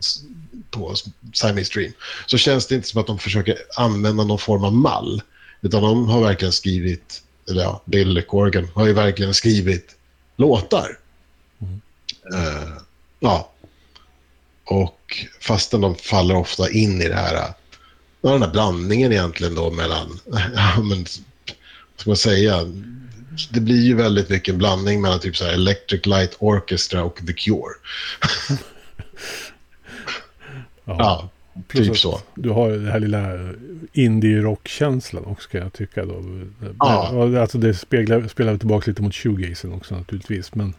[0.70, 0.94] på
[1.32, 1.92] Siamese Dream
[2.26, 5.22] så känns det inte som att de försöker använda någon form av mall.
[5.62, 9.96] Utan de har verkligen skrivit, eller ja, Bill Corgan har ju verkligen skrivit
[10.36, 10.98] låtar.
[12.32, 12.72] Uh,
[13.20, 13.50] ja.
[14.64, 17.54] Och fastän de faller ofta in i det här,
[18.20, 20.18] den här blandningen egentligen då mellan,
[20.54, 21.06] ja men,
[21.96, 22.58] ska man säga,
[23.50, 27.20] det blir ju väldigt mycket en blandning mellan typ så här Electric Light Orchestra och
[27.26, 27.74] The Cure.
[30.84, 31.30] ja, ja
[31.68, 32.20] typ så.
[32.34, 33.38] Du har den här lilla
[33.92, 36.04] indie-rock-känslan också kan jag tycka.
[36.04, 36.40] Då.
[36.78, 37.40] Ja.
[37.40, 40.54] Alltså det speglar, spelar tillbaka lite mot shoegazen också naturligtvis.
[40.54, 40.74] Men,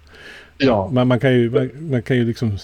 [0.58, 0.90] ja.
[0.92, 2.58] men man kan ju, man, man, kan ju liksom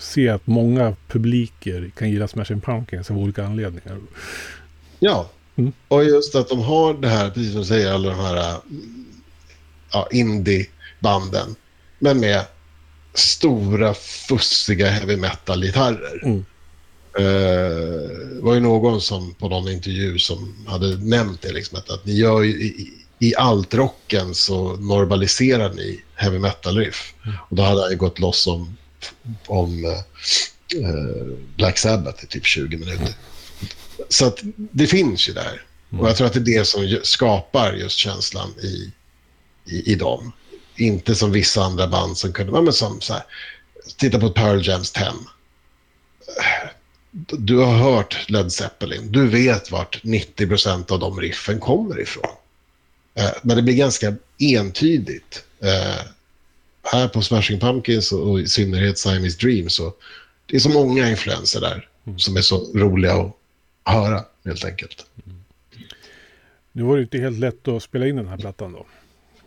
[0.00, 3.98] se att många publiker kan gilla Smashing Pumpkins av olika anledningar.
[4.98, 5.72] Ja, mm.
[5.88, 8.56] och just att de har det här, precis som du säger, alla de här
[9.92, 11.54] ja, indie-banden.
[11.98, 12.44] Men med
[13.14, 16.20] stora, fussiga heavy metal-gitarrer.
[16.22, 16.44] Mm.
[17.18, 21.90] Uh, det var ju någon som på någon intervju som hade nämnt det, liksom, att,
[21.90, 27.14] att ni gör ju, i, i altrocken så normaliserar ni heavy metal-riff.
[27.24, 27.36] Mm.
[27.50, 28.76] Och då hade jag gått loss om,
[29.46, 29.90] om eh,
[30.80, 33.02] eh Black Sabbath i typ 20 minuter.
[33.02, 33.12] Mm.
[34.08, 35.62] Så att det finns ju där.
[35.92, 36.00] Mm.
[36.00, 38.92] Och jag tror att det är det som skapar just känslan i,
[39.64, 40.32] i, i dem.
[40.76, 43.22] Inte som vissa andra band som kunde, men som så här,
[43.96, 45.04] titta på Pearl Jams 10.
[47.38, 49.12] Du har hört Led Zeppelin.
[49.12, 52.30] Du vet vart 90% av de riffen kommer ifrån.
[53.18, 55.44] Eh, men det blir ganska entydigt.
[55.60, 56.04] Eh,
[56.82, 59.92] här på Smashing Pumpkins och i synnerhet Siamese Dream så
[60.46, 62.18] det är så många influenser där mm.
[62.18, 65.06] som är så roliga att höra helt enkelt.
[65.26, 65.38] Mm.
[66.72, 68.86] Nu var det inte helt lätt att spela in den här plattan då.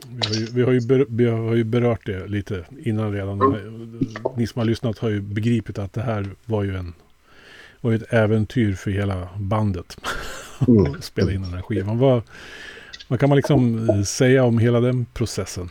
[0.08, 3.40] Vi har, ju, vi, har ju ber, vi har ju berört det lite innan redan.
[4.38, 6.94] Ni som har lyssnat har ju begripit att det här var ju en
[7.82, 9.98] var ett äventyr för hela bandet.
[10.68, 10.96] Mm.
[11.02, 11.98] Spela in den här skivan.
[11.98, 12.24] Vad,
[13.12, 15.70] vad kan man liksom eh, säga om hela den processen?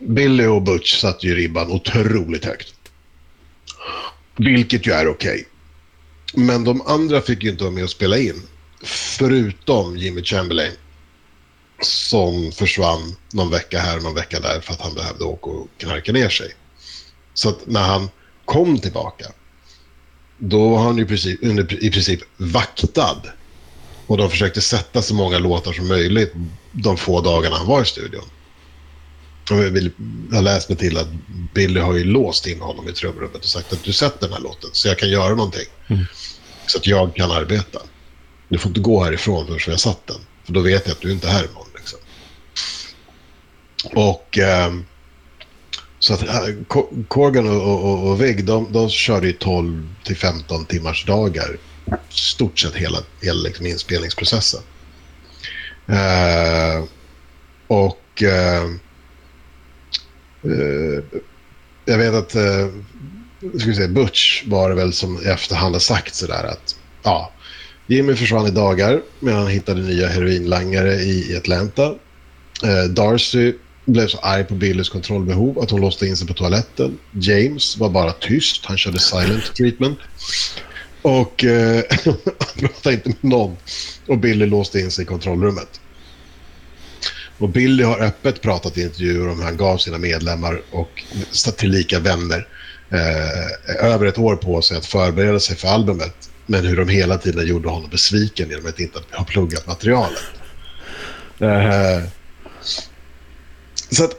[0.00, 2.74] Billy och Butch satte ju ribban otroligt högt.
[4.36, 5.46] Vilket ju är okej.
[6.32, 6.44] Okay.
[6.44, 8.42] Men de andra fick ju inte vara med och spela in.
[8.82, 10.72] Förutom Jimmy Chamberlain
[11.80, 15.68] som försvann någon vecka här och någon vecka där för att han behövde åka och
[15.76, 16.54] knarka ner sig.
[17.34, 18.08] Så att när han
[18.44, 19.26] kom tillbaka,
[20.38, 21.42] då var han i princip,
[21.72, 23.22] i princip vaktad.
[24.10, 26.32] Och de försökte sätta så många låtar som möjligt
[26.72, 28.24] de få dagarna han var i studion.
[29.50, 29.90] Jag,
[30.32, 31.08] jag läst mig till att
[31.54, 34.40] Billy har ju låst in honom i trumrummet och sagt att du sätter den här
[34.40, 35.66] låten så jag kan göra någonting.
[35.88, 36.04] Mm.
[36.66, 37.78] Så att jag kan arbeta.
[38.48, 40.20] Du får inte gå härifrån förrän jag satt den.
[40.44, 41.68] För då vet jag att du inte är här imorgon.
[41.74, 41.98] Liksom.
[43.94, 44.72] Och eh,
[45.98, 46.24] så att
[47.08, 51.56] Corgan och, och, och Vig, de, de körde ju 12 till 15 timmars dagar.
[52.08, 54.60] Stort sett hela, hela liksom inspelningsprocessen.
[55.86, 56.84] Eh,
[57.66, 58.64] och eh,
[60.44, 61.04] eh,
[61.84, 62.68] jag vet att eh,
[63.58, 67.32] ska vi säga, Butch var det väl som i efterhand har sagt sådär att ja,
[67.86, 71.94] Jimmy försvann i dagar medan han hittade nya heroinlangare i Atlanta.
[72.64, 73.54] Eh, Darcy
[73.84, 76.98] blev så arg på Billys kontrollbehov att hon låste in sig på toaletten.
[77.12, 78.66] James var bara tyst.
[78.66, 79.98] Han körde silent treatment.
[81.02, 81.82] Och eh,
[82.58, 83.56] pratade inte med någon.
[84.06, 85.80] Och Billy låste in sig i kontrollrummet.
[87.38, 91.04] Och Billy har öppet pratat i intervjuer om hur han gav sina medlemmar och
[91.56, 92.48] tillika vänner
[92.90, 97.18] eh, över ett år på sig att förbereda sig för albumet men hur de hela
[97.18, 100.22] tiden gjorde honom besviken genom att inte ha pluggat materialet.
[101.42, 102.08] Uh,
[103.90, 104.16] så att,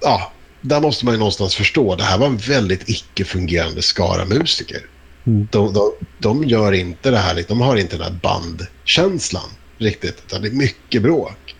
[0.00, 1.96] ja, där måste man ju någonstans förstå.
[1.96, 4.86] Det här var en väldigt icke-fungerande skara musiker.
[5.26, 5.48] Mm.
[5.50, 10.42] De, de, de, gör inte det här, de har inte den här bandkänslan riktigt, utan
[10.42, 11.56] det är mycket bråk.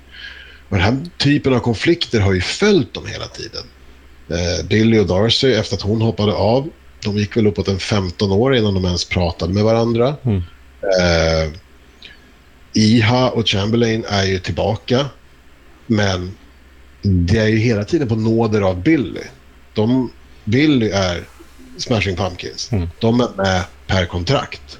[0.68, 3.62] Och den här typen av konflikter har ju följt dem hela tiden.
[4.28, 6.70] Eh, Billy och Darcy, efter att hon hoppade av,
[7.04, 10.16] de gick väl uppåt en 15 år innan de ens pratade med varandra.
[10.22, 10.42] Mm.
[11.00, 11.52] Eh,
[12.72, 15.06] Iha och Chamberlain är ju tillbaka.
[15.86, 16.34] Men
[17.02, 19.20] det är ju hela tiden på nåder av Billy.
[19.74, 20.10] De,
[20.44, 21.24] Billy är
[21.78, 22.72] Smashing Pumpkins.
[22.72, 22.88] Mm.
[23.00, 24.78] De är med per kontrakt.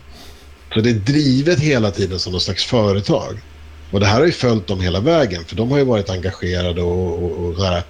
[0.75, 3.39] Så det är drivet hela tiden som någon slags företag.
[3.91, 6.83] Och det här har ju följt dem hela vägen, för de har ju varit engagerade
[6.83, 7.83] och, och, och så här.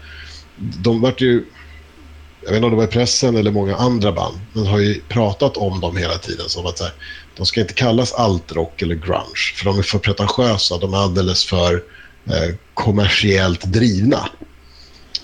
[0.56, 1.44] De vart ju
[2.44, 5.00] jag vet inte om det var i pressen eller många andra band, men har ju
[5.08, 6.92] pratat om dem hela tiden som att här,
[7.36, 11.44] de ska inte kallas altrock eller grunge, för de är för pretentiösa, de är alldeles
[11.44, 11.82] för
[12.26, 14.28] eh, kommersiellt drivna.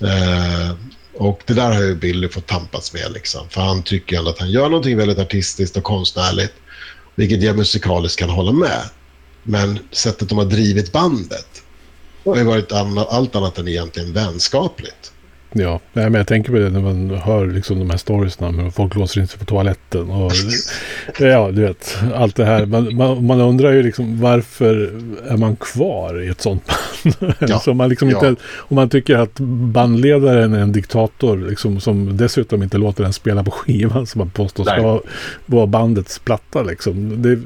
[0.01, 0.71] Eh,
[1.21, 3.13] och det där har ju Billy fått tampas med.
[3.13, 6.53] Liksom, för han tycker ändå att han gör någonting väldigt artistiskt och konstnärligt.
[7.15, 8.83] Vilket jag musikaliskt kan hålla med.
[9.43, 11.63] Men sättet de har drivit bandet
[12.25, 15.13] har ju varit allt annat än egentligen vänskapligt.
[15.53, 19.21] Ja, men jag tänker på det när man hör liksom de här storiesna folk låser
[19.21, 20.11] in sig på toaletten.
[20.11, 20.33] Och,
[21.19, 22.67] ja, du vet, allt det här.
[22.67, 24.75] Man, man, man, undrar ju liksom varför
[25.29, 27.35] är man kvar i ett sånt band?
[27.49, 27.61] Ja.
[27.61, 28.29] Så man liksom ja.
[28.29, 29.41] inte, om man tycker att
[29.73, 34.31] bandledaren är en diktator liksom, som dessutom inte låter en spela på skivan som man
[34.31, 35.01] påstår ska
[35.47, 36.63] vara bandets platta.
[36.63, 37.23] Liksom.
[37.23, 37.39] Det,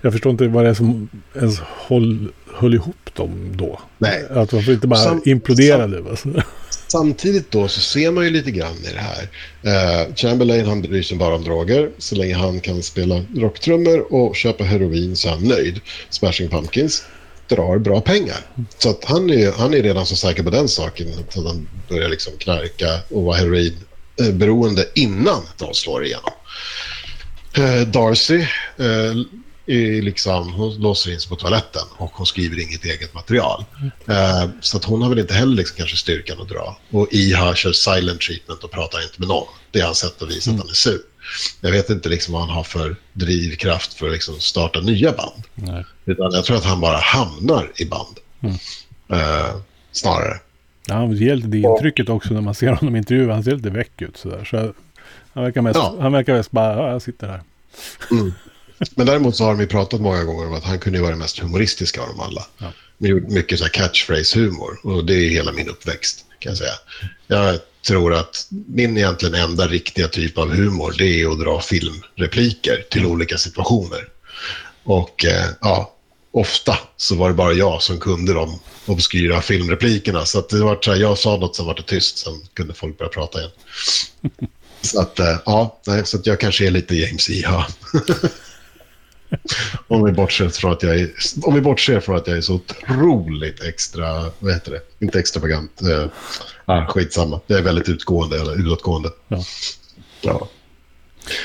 [0.00, 2.28] jag förstår inte vad det är som ens håll,
[2.58, 3.80] höll ihop dem då.
[3.98, 4.24] Nej.
[4.30, 6.16] Att varför inte bara sam, imploderade.
[6.16, 6.42] Sam,
[6.88, 9.28] samtidigt då så ser man ju lite grann i det här.
[9.64, 11.90] Uh, Chamberlain han bryr sig bara om droger.
[11.98, 15.80] Så länge han kan spela rocktrummor och köpa heroin så är han nöjd.
[16.10, 17.04] Smashing Pumpkins
[17.48, 18.36] drar bra pengar.
[18.78, 22.08] Så att han, är, han är redan så säker på den saken att han börjar
[22.08, 26.32] liksom knarka och vara heroinberoende innan de slår igenom.
[27.58, 28.38] Uh, Darcy
[28.80, 29.24] uh,
[29.68, 33.64] är liksom, hon låser in sig på toaletten och hon skriver inget eget material.
[34.06, 34.50] Mm.
[34.60, 36.78] så att hon har väl inte heller liksom kanske styrkan att dra.
[36.90, 39.46] Och Iha kör silent treatment och pratar inte med någon.
[39.70, 40.60] Det är hans sätt att visa mm.
[40.60, 41.00] att han är sur.
[41.60, 45.42] Jag vet inte liksom vad han har för drivkraft för att liksom starta nya band.
[45.54, 45.84] Nej.
[46.04, 48.18] Utan jag tror att han bara hamnar i band.
[48.40, 48.54] Mm.
[49.12, 49.60] Uh,
[49.92, 50.40] snarare.
[50.86, 53.28] Ja, han ger lite det intrycket också när man ser honom i intervjuer.
[53.28, 54.44] Han ser lite väck ut sådär.
[54.44, 54.74] Så
[55.32, 55.96] han verkar mest, ja.
[56.00, 57.42] han verkar mest bara, ja, jag sitter här.
[58.10, 58.32] Mm.
[58.94, 61.18] Men däremot så har de ju pratat många gånger om att han kunde vara den
[61.18, 62.46] mest humoristiska av dem alla.
[62.58, 62.72] Ja.
[63.28, 66.72] Mycket så här catchphrase-humor och det är hela min uppväxt kan jag säga.
[67.26, 72.84] Jag tror att min egentligen enda riktiga typ av humor det är att dra filmrepliker
[72.90, 73.12] till mm.
[73.12, 74.08] olika situationer.
[74.84, 75.94] Och eh, ja,
[76.30, 80.24] ofta så var det bara jag som kunde de obskyra filmreplikerna.
[80.24, 82.74] Så att det var så här, jag sa något, så var det tyst, sen kunde
[82.74, 83.50] folk börja prata igen.
[84.82, 87.66] så att, eh, ja, så att jag kanske är lite James Iha.
[89.88, 91.10] om, vi bortser från att jag är,
[91.42, 95.82] om vi bortser från att jag är så otroligt extra, vad heter det, inte extravagant.
[95.82, 96.06] Eh,
[96.64, 99.10] ah, skitsamma, jag är väldigt utgående eller utåtgående.
[99.28, 99.44] Ja.
[100.20, 100.48] ja.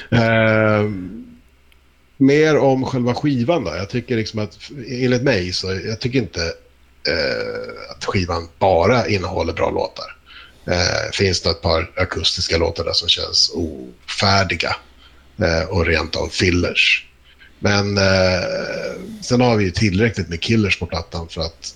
[0.10, 0.90] Eh,
[2.18, 3.76] mer om själva skivan då.
[3.76, 4.58] Jag tycker liksom att,
[4.88, 6.42] enligt mig så, jag tycker inte
[7.08, 10.18] eh, att skivan bara innehåller bra låtar.
[10.68, 14.76] Eh, finns det ett par akustiska låtar där som känns ofärdiga
[15.38, 17.08] eh, och rent av fillers.
[17.64, 18.44] Men eh,
[19.22, 21.76] sen har vi tillräckligt med killers på plattan för att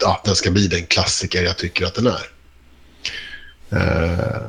[0.00, 2.26] ja, den ska bli den klassiker jag tycker att den är.
[3.70, 4.46] Eh,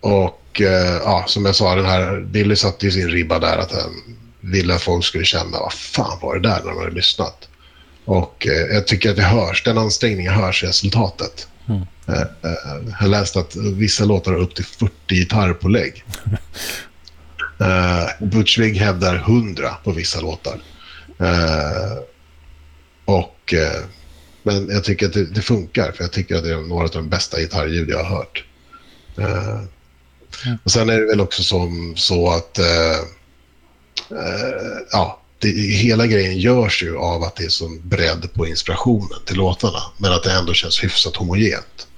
[0.00, 3.72] och eh, ja, som jag sa, den här Billy satte ju sin ribba där att
[3.72, 7.48] han ville att folk skulle känna vad fan var det där när de hade lyssnat.
[8.04, 11.48] Och eh, jag tycker att det hörs, den ansträngningen hörs i resultatet.
[11.68, 11.82] Mm.
[12.08, 16.04] Eh, eh, jag läste att vissa låtar har upp till 40 gitarrpålägg.
[17.62, 20.62] Uh, Butch Vig hävdar 100 på vissa låtar.
[21.20, 21.98] Uh,
[23.04, 23.84] och, uh,
[24.42, 26.90] men jag tycker att det, det, funkar, för jag tycker att det är några av
[26.90, 28.44] de bästa gitarrljud jag har hört.
[29.18, 29.62] Uh.
[30.64, 32.58] Och Sen är det väl också som, så att
[34.92, 39.36] ja, det, hela grejen görs ju av att det är så bredd på inspirationen till
[39.36, 41.88] låtarna, men att det ändå känns hyfsat homogent.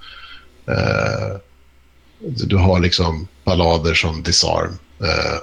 [2.19, 4.77] du har liksom ballader som Disarm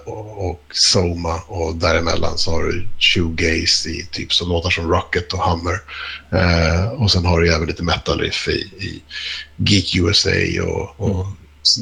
[0.04, 5.32] och, och Soma och däremellan så har du shoegaze i typ så låtar som Rocket
[5.32, 5.80] och Hummer.
[6.32, 8.52] Uh, och sen har du även lite metal riff i,
[8.86, 9.02] i
[9.56, 10.30] Geek USA
[10.62, 11.32] och, och mm.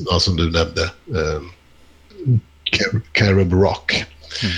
[0.06, 0.82] ja, som du nämnde,
[1.14, 1.42] uh,
[3.12, 4.04] Carib Rock.
[4.42, 4.54] Mm.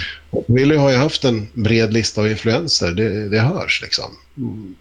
[0.48, 4.16] Willy har ju haft en bred lista av influenser, det, det hörs liksom.
[4.36, 4.74] Mm.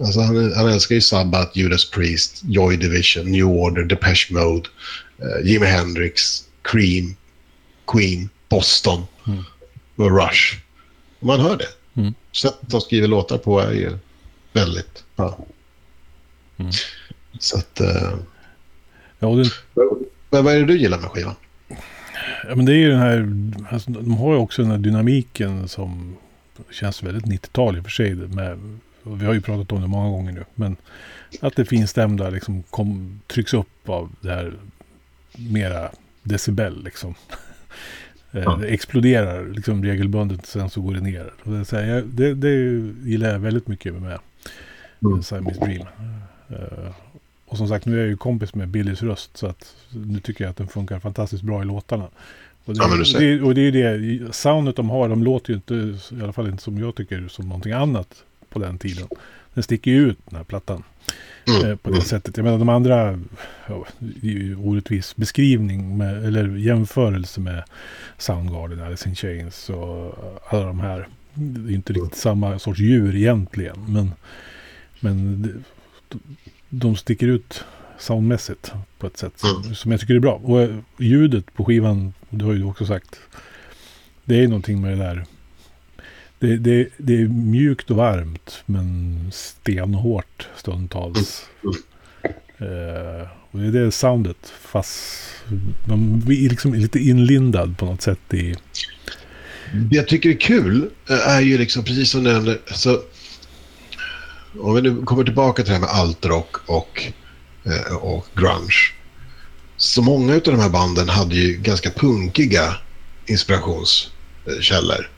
[0.00, 4.68] Alltså han, han älskar ju Sabbath, Judas Priest, Joy Division, New Order, Depeche Mode,
[5.22, 7.16] uh, Jimi Hendrix, Cream,
[7.88, 9.44] Queen, Boston mm.
[9.96, 10.58] och Rush.
[11.20, 12.00] Man hör det.
[12.00, 12.14] Mm.
[12.32, 13.98] Sättet de skriver låtar på är ju
[14.52, 15.38] väldigt bra.
[16.56, 16.72] Mm.
[17.38, 17.80] Så att...
[17.80, 18.14] Uh...
[19.18, 19.50] Ja, det...
[20.30, 21.34] Men vad är det du gillar med skivan?
[22.48, 23.32] Ja, men det är ju den här...
[23.74, 26.16] Alltså, de har ju också den här dynamiken som
[26.70, 28.14] känns väldigt 90-tal i och för sig.
[28.14, 30.44] Med, vi har ju pratat om det många gånger nu.
[30.54, 30.76] Men
[31.40, 34.54] att det finstämda liksom kom, trycks upp av det här
[35.36, 35.90] mera
[36.22, 37.14] decibel liksom.
[38.32, 38.56] Eh, ja.
[38.60, 41.32] Det exploderar liksom regelbundet sen så går det ner.
[41.44, 42.54] Det, så här, det, det
[43.08, 44.18] gillar jag väldigt mycket med
[45.04, 45.22] mm.
[45.22, 45.86] Siamese Dream.
[46.50, 46.90] Uh,
[47.46, 50.44] och som sagt, nu är jag ju kompis med Billys röst så att nu tycker
[50.44, 52.08] jag att den funkar fantastiskt bra i låtarna.
[52.64, 55.54] Och det, ja, det, och det är ju det, soundet de har, de låter ju
[55.54, 59.08] inte, i alla fall inte som jag tycker, som någonting annat på den tiden.
[59.54, 60.82] den sticker ju ut den här plattan.
[61.46, 61.70] Mm.
[61.70, 62.36] Eh, på det sättet.
[62.36, 63.18] Jag menar de andra,
[63.66, 67.62] ja, det är ju orättvis beskrivning med, eller jämförelse med
[68.18, 70.14] Soundgarden, Alice in Chains och
[70.50, 71.08] alla de här.
[71.34, 73.76] Det är inte riktigt samma sorts djur egentligen.
[73.88, 74.12] Men,
[75.00, 75.42] men
[76.08, 76.18] de,
[76.68, 77.64] de sticker ut
[77.98, 79.74] soundmässigt på ett sätt som, Mm.
[79.74, 80.40] som jag tycker är bra.
[80.44, 83.20] Och eh, ljudet på skivan, det har ju du också sagt.
[84.24, 85.24] Det är någonting med det där.
[86.38, 91.44] Det, det, det är mjukt och varmt men stenhårt stundtals.
[92.58, 94.94] Eh, och det är det soundet fast
[95.84, 98.54] man blir liksom lite inlindad på något sätt i...
[99.72, 102.58] Det jag tycker är kul eh, är ju liksom precis som du nämnde.
[102.74, 103.00] Så,
[104.60, 107.12] om vi nu kommer tillbaka till det här med altrock och,
[107.64, 108.94] eh, och grunge.
[109.76, 112.76] Så många av de här banden hade ju ganska punkiga
[113.26, 115.10] inspirationskällor.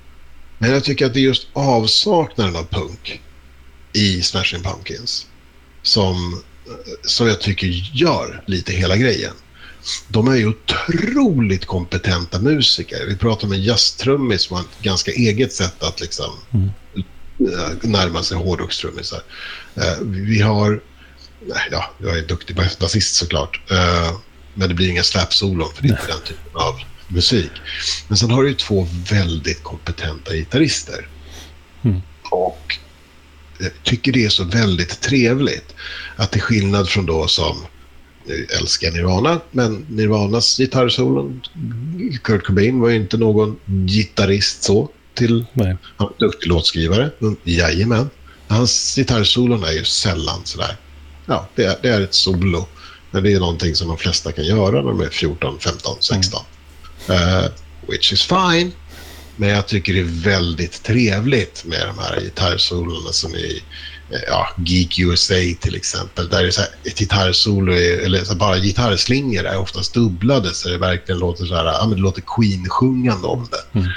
[0.62, 3.20] Men jag tycker att det är just avsaknaden av punk
[3.92, 5.26] i Smashing Pumpkins
[5.82, 6.42] som,
[7.02, 9.32] som jag tycker gör lite hela grejen.
[10.08, 13.06] De är ju otroligt kompetenta musiker.
[13.08, 16.70] Vi pratar om en jazztrummis som har ett ganska eget sätt att liksom Mm.
[17.52, 19.20] eh, närma sig hårdrockstrummisar.
[19.74, 20.80] Eh, Vi har...
[21.46, 23.60] nej, Ja, jag är duktig bas- basist såklart.
[23.70, 24.12] Eh,
[24.54, 26.74] Men det blir inga slap-solon för det är inte den typen av
[27.10, 27.50] musik.
[28.08, 31.08] Men sen har du ju två väldigt kompetenta gitarrister.
[31.82, 32.00] Mm.
[32.30, 32.78] Och
[33.58, 35.74] jag tycker det är så väldigt trevligt
[36.16, 37.56] att till skillnad från då som
[38.26, 41.42] nu älskar jag Nirvana, men Nirvanas gitarrsolon,
[42.22, 43.56] Kurt Cobain var ju inte någon
[43.86, 45.76] gitarrist så till Nej.
[45.96, 47.10] han var duktig låtskrivare.
[47.20, 48.10] Mm, Jajamän.
[48.48, 50.76] Hans gitarrsolon är ju sällan sådär.
[51.26, 52.66] Ja, det är, det är ett solo.
[53.10, 56.44] Men det är någonting som de flesta kan göra när de är 14, 15, 16.
[57.08, 57.44] Eh,
[57.88, 58.72] which is fine.
[59.36, 63.62] Men jag tycker det är väldigt trevligt med de här gitarrsolorna som i
[64.10, 66.28] eh, ja, Geek USA till exempel.
[66.28, 69.94] Där det är så här, ett gitarrsolo, är, eller så här, bara gitarrslingor är oftast
[69.94, 73.78] dubblade så det verkligen låter så här, ja, men det låter Queen-sjungande om det.
[73.78, 73.90] Mm.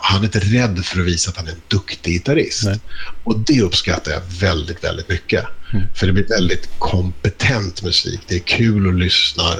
[0.00, 2.64] Han är inte rädd för att visa att han är en duktig gitarrist.
[2.64, 2.80] Nej.
[3.24, 5.44] Och det uppskattar jag väldigt, väldigt mycket.
[5.72, 5.86] Mm.
[5.94, 8.20] För det blir väldigt kompetent musik.
[8.26, 9.54] Det är kul att lyssna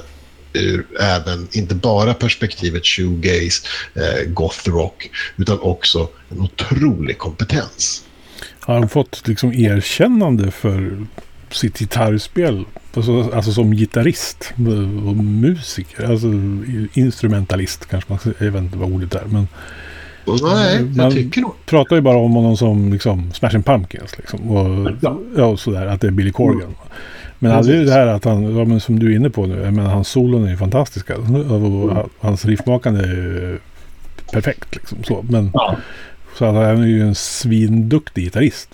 [0.57, 3.63] ur även, inte bara perspektivet shoegaze,
[3.95, 8.03] eh, goth rock, utan också en otrolig kompetens.
[8.61, 11.07] Har han fått liksom erkännande för
[11.51, 12.65] sitt gitarrspel?
[12.95, 14.53] Alltså, alltså som gitarrist
[15.07, 16.11] och musiker.
[16.11, 16.27] Alltså
[16.95, 19.25] instrumentalist kanske man Jag vet inte vad ordet är.
[19.25, 19.49] Men
[20.43, 21.53] Nej, man- jag tycker nog...
[21.67, 24.19] pratar ju bara om honom som liksom Smashing Pumpkins.
[24.19, 24.91] Liksom, och,
[25.37, 25.45] Ja.
[25.45, 25.87] och sådär.
[25.87, 26.75] Att det är Billy Corgan.
[27.39, 29.91] Men aldrig det här att han, ja, men som du är inne på nu, menar,
[29.91, 31.17] hans solon är ju fantastiska.
[31.17, 33.59] Och hans riffmakande är ju
[34.33, 34.75] perfekt.
[34.75, 35.25] Liksom, så.
[35.31, 35.77] Men, Ja.
[36.39, 38.69] så att han är ju en svinduktig gitarrist.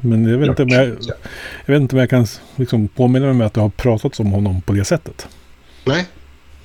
[0.00, 0.86] Men jag vet, inte, om jag,
[1.66, 4.60] jag vet inte om jag kan liksom påminna mig att det har pratats om honom
[4.62, 5.26] på det sättet.
[5.84, 6.06] Nej,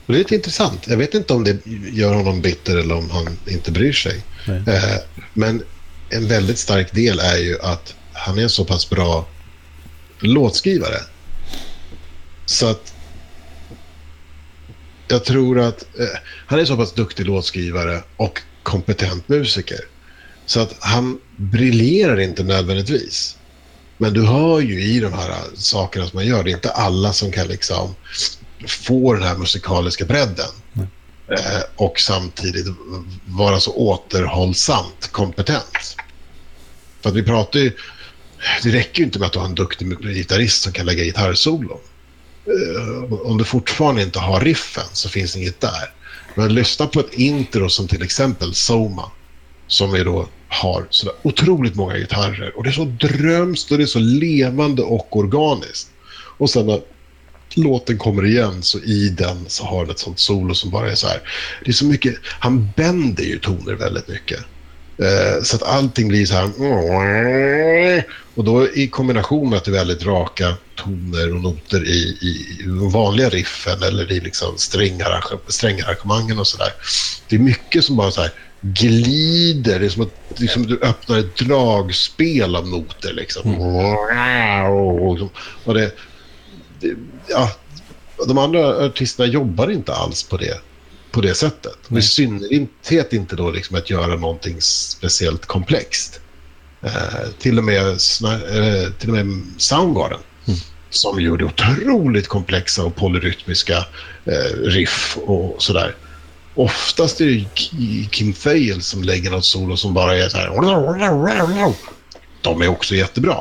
[0.06, 0.88] det är lite intressant.
[0.88, 1.58] Jag vet inte om det
[1.94, 4.24] gör honom bitter eller om han inte bryr sig.
[4.48, 5.00] Eh,
[5.34, 5.64] men
[6.10, 9.26] en väldigt stark del är ju att han är en så pass bra
[10.20, 10.98] låtskrivare.
[12.48, 12.94] Så att
[15.08, 16.06] jag tror att eh,
[16.48, 19.80] han är så pass duktig låtskrivare och kompetent musiker.
[20.46, 23.38] Så att han briljerar inte nödvändigtvis.
[23.98, 27.14] Men du hör ju i de här sakerna som man gör, det är inte alla
[27.14, 27.96] som kan liksom
[28.68, 30.50] få den här musikaliska bredden.
[31.32, 32.66] Eh, och samtidigt
[33.26, 35.98] vara så återhållsamt kompetent.
[37.02, 37.72] För att vi pratar ju...
[38.64, 41.80] Det räcker ju inte med att du har en duktig gitarrist som kan lägga gitarrsolo.
[42.48, 45.94] Eh, om du fortfarande inte har riffen så finns inget där.
[46.36, 49.12] Men lyssna på ett intro som till exempel Soma.
[49.68, 52.58] Som är då har sådär otroligt många gitarrer.
[52.58, 55.90] Och det är så drömskt och det är så levande och organiskt.
[56.38, 56.82] Och sen när
[57.56, 60.96] låten kommer igen så i den så har den ett sånt solo som bara är
[60.96, 61.22] så här.
[61.66, 64.40] Det är så mycket, han bänder ju toner väldigt mycket.
[64.98, 66.50] Eh, så att allting blir så här.
[68.36, 72.64] Och då i kombination med att det är väldigt raka toner och noter i, i,
[72.94, 76.74] vanliga riffen eller i liksom strängarrange- strängarrangemangen och sådär.
[77.30, 78.32] Det är mycket som bara så här
[78.62, 79.80] glider.
[79.80, 83.14] Det är som att liksom, du öppnar ett dragspel av noter.
[83.14, 83.52] Liksom.
[85.66, 85.92] Och det,
[86.80, 86.96] det,
[87.28, 87.52] ja,
[88.28, 90.62] de andra artisterna jobbar inte alls på det,
[91.18, 91.78] på det sättet.
[91.88, 96.20] Och I synnerhet inte då liksom att göra någonting speciellt komplext.
[96.82, 100.60] Eh, till, och med, eh, till och med Soundgarden Mm.
[100.90, 103.78] som gjorde otroligt komplexa och polyrytmiska
[104.26, 105.96] eh, riff och sådär.
[106.56, 107.46] Oftast är det
[108.12, 110.50] Kim Thayil som lägger något solo som bara är så här...
[112.42, 113.38] De är också jättebra.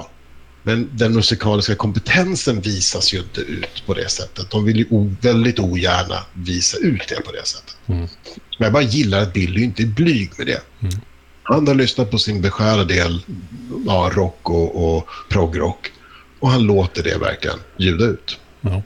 [0.66, 4.50] Men den musikaliska kompetensen visas ju inte ut på det sättet.
[4.50, 7.76] De vill ju o, väldigt ogärna visa ut det på det sättet.
[7.86, 8.00] Mm.
[8.58, 10.60] Men jag bara gillar att Billy inte är blyg med det.
[10.80, 10.94] Mm.
[11.42, 13.20] Han har lyssnat på sin beskärda del
[13.86, 15.92] ja, rock och, och progrock.
[16.40, 18.38] Och han låter det verkligen ljuda ut.
[18.60, 18.82] Ja.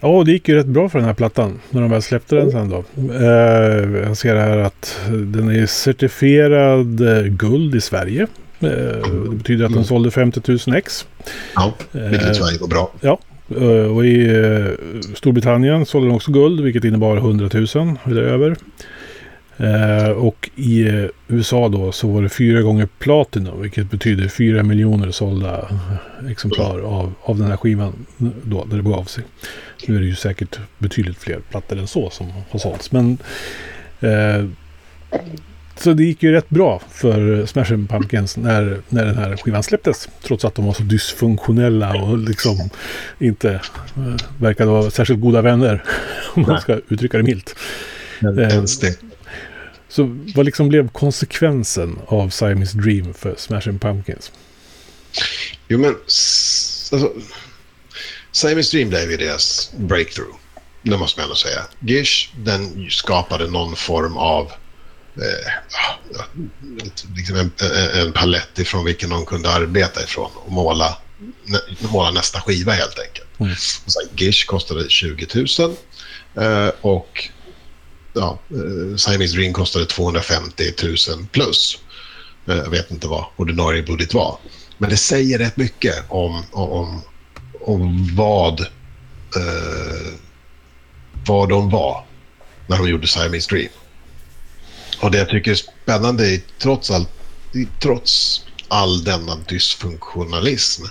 [0.00, 2.50] Ja, det gick ju rätt bra för den här plattan när de väl släppte den
[2.50, 2.84] sen då.
[3.14, 8.26] Eh, jag ser här att den är certifierad eh, guld i Sverige.
[8.60, 8.68] Eh,
[9.30, 9.84] det betyder att den Mm.
[9.84, 11.06] sålde 50 000 ex.
[11.54, 12.92] Ja, vilket Eh, i Sverige går bra.
[13.00, 13.18] Ja,
[13.56, 14.28] eh, och i
[15.14, 17.66] Storbritannien sålde den också guld, vilket innebar 100 000
[18.04, 18.56] eller över.
[20.16, 20.88] Och i
[21.28, 25.68] USA då så var det fyra gånger platinum, vilket betyder fyra miljoner sålda
[26.30, 27.92] exemplar av, av den här skivan
[28.42, 29.24] då, där det begav sig.
[29.86, 33.18] Nu är det ju säkert betydligt fler plattor än så som har sålts, men
[34.00, 34.44] eh,
[35.78, 40.08] så det gick ju rätt bra för Smashing Pumpkins när, när den här skivan släpptes.
[40.22, 42.70] Trots att de var så dysfunktionella och liksom
[43.18, 43.50] inte
[43.96, 45.84] eh, verkade vara särskilt goda vänner.
[46.34, 47.56] Om man ska uttrycka det milt.
[48.20, 48.98] Men eh, ens det.
[49.88, 54.32] Så vad liksom blev konsekvensen av Siamese Dream för Smashing Pumpkins?
[55.68, 55.94] Jo, men...
[56.92, 57.12] Alltså,
[58.32, 60.36] Siamese Dream blev ju deras breakthrough.
[60.82, 61.60] Det måste man ändå säga.
[61.80, 64.52] Gish, den skapade någon form av...
[65.22, 65.52] Eh,
[67.16, 70.98] liksom en, en, en palett ifrån vilken de kunde arbeta ifrån och måla,
[71.92, 73.40] måla nästa skiva helt enkelt.
[73.40, 73.52] Mm.
[73.86, 75.76] Och Gish kostade 20 000
[76.34, 77.30] eh, och
[78.12, 81.78] ja, eh, Siamese Dream kostade 250 000 plus.
[82.48, 84.38] Eh, jag vet inte vad ordinarie budget var.
[84.78, 87.02] Men det säger rätt mycket om, om,
[87.60, 90.12] om vad, eh,
[91.26, 92.04] vad de var
[92.66, 93.68] när de gjorde Siamese Dream.
[95.00, 97.10] Och det jag tycker är spännande är trots, allt,
[97.82, 100.84] trots all denna dysfunktionalism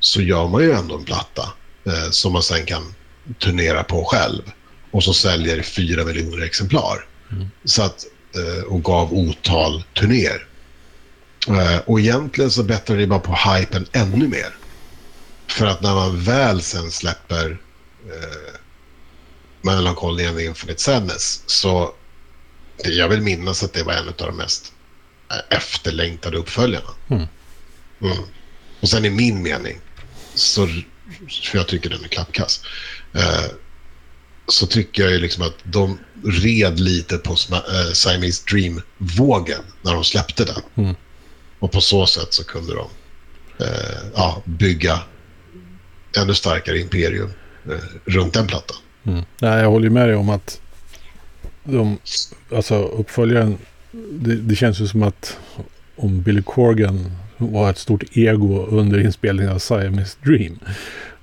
[0.00, 1.52] så gör man ju ändå en platta
[1.86, 2.94] eh, som man sen kan
[3.38, 4.42] turnera på själv
[4.90, 7.06] och så säljer fyra miljoner exemplar.
[7.64, 8.04] Så att,
[8.34, 10.46] eh, och gav otal turnéer.
[11.48, 14.56] Eh, och egentligen så bättrar det bara på hypen ännu mer.
[15.46, 17.60] För att när man väl sen släpper
[18.06, 18.54] eh,
[19.62, 21.94] Melancholy and the Infinite Sadness så
[22.84, 24.72] jag vill minnas att det var en av de mest
[25.30, 26.90] eh, efterlängtade uppföljarna.
[27.08, 27.26] Mm.
[28.02, 28.16] Mm.
[28.80, 29.80] Och sen i min mening,
[30.34, 30.66] så,
[31.28, 32.60] för jag tycker den är klappkass,
[33.14, 33.50] eh,
[34.46, 40.04] så tycker jag ju liksom att de red lite på eh, Siamese Dream-vågen när de
[40.04, 40.62] släppte den.
[40.74, 40.96] Mm.
[41.58, 42.88] Och på så sätt så kunde de
[43.64, 45.00] eh, ja, bygga
[46.16, 47.32] ännu starkare imperium
[47.70, 48.76] eh, runt den plattan.
[49.04, 49.24] Mm.
[49.40, 50.60] Nej, jag håller med dig om att
[51.72, 51.98] de,
[52.52, 53.58] alltså uppföljaren,
[54.10, 55.38] det, det känns ju som att
[55.96, 60.58] om Billy Corgan var ett stort ego under inspelningen av Siamese Dream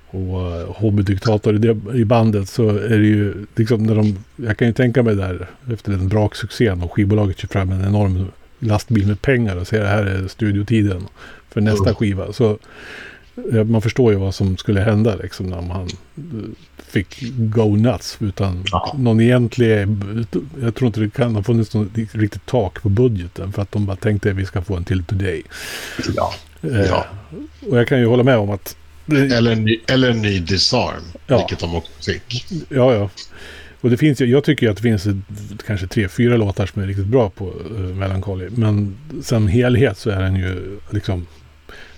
[0.06, 4.56] och uh, hobbydiktator i, det, i bandet så är det ju liksom när de, jag
[4.56, 8.26] kan ju tänka mig där efter den braksuccén och skivbolaget kör fram en enorm
[8.58, 11.06] lastbil med pengar och säger det här är studiotiden
[11.50, 12.32] för nästa skiva.
[12.32, 12.56] Så eh,
[13.66, 16.22] man förstår ju vad som skulle hända liksom när man eh,
[16.88, 18.94] fick go nuts utan Ja.
[18.98, 19.86] någon egentlig,
[20.62, 23.86] jag tror inte det kan ha funnits något riktigt tak på budgeten för att de
[23.86, 25.42] bara tänkte att vi ska få en till today.
[26.16, 26.34] Ja.
[26.62, 27.06] Eh, Ja.
[27.70, 28.76] Och jag kan ju hålla med om att
[29.08, 31.36] Eller, en ny, eller en ny Disarm, Ja.
[31.38, 32.46] vilket de också fick.
[32.68, 33.10] Ja, ja.
[33.80, 35.06] Och det finns ju, jag tycker att det finns
[35.66, 38.48] kanske tre, fyra låtar som är riktigt bra på uh, Melancholy.
[38.50, 41.26] Men som helhet så är den ju liksom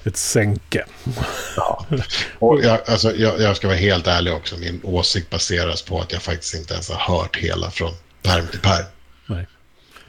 [0.09, 0.84] ett sänke.
[1.56, 1.86] Ja.
[2.38, 4.56] Och jag, alltså, jag, jag ska vara helt ärlig också.
[4.56, 7.92] Min åsikt baseras på att jag faktiskt inte ens har hört hela från
[8.22, 8.84] perm till perm.
[9.26, 9.46] Nej.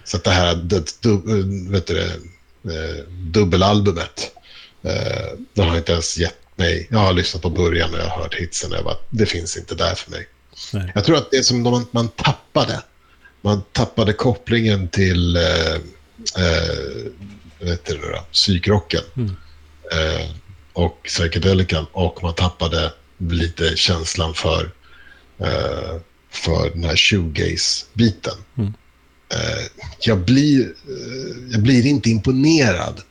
[0.04, 1.22] Så det här det, du,
[1.72, 2.12] vet du, det,
[2.74, 4.32] eh, dubbelalbumet,
[4.84, 6.88] eh, det har inte ens gett mig...
[6.92, 8.72] Jag har lyssnat på början och jag har hört hitsen.
[8.72, 10.28] och Jag bara, det finns inte där för mig.
[10.74, 10.92] Nej.
[10.96, 12.82] Jag tror att det är som om man, man tappade.
[13.42, 15.74] Man tappade kopplingen till eh,
[16.38, 17.12] eh,
[17.60, 19.36] vet du, då, psykrocken Mm.
[19.92, 20.30] Eh,
[20.74, 24.72] och psykedelican och man tappade lite känslan för,
[25.40, 26.00] eh,
[26.32, 28.38] för den här shoegaze-biten.
[28.58, 28.74] Mm.
[29.34, 29.66] Eh,
[30.00, 33.02] jag, blir, eh, jag blir inte imponerad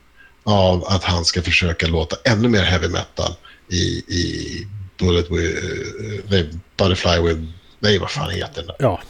[0.45, 3.33] av att han ska försöka låta ännu mer heavy metal
[3.68, 3.83] i,
[4.14, 4.66] i
[4.99, 7.41] Bullet with, eh, nej, Butterfly with,
[7.81, 8.66] nej vad fan heter den?
[8.66, 8.76] där?
[8.79, 9.01] Ja,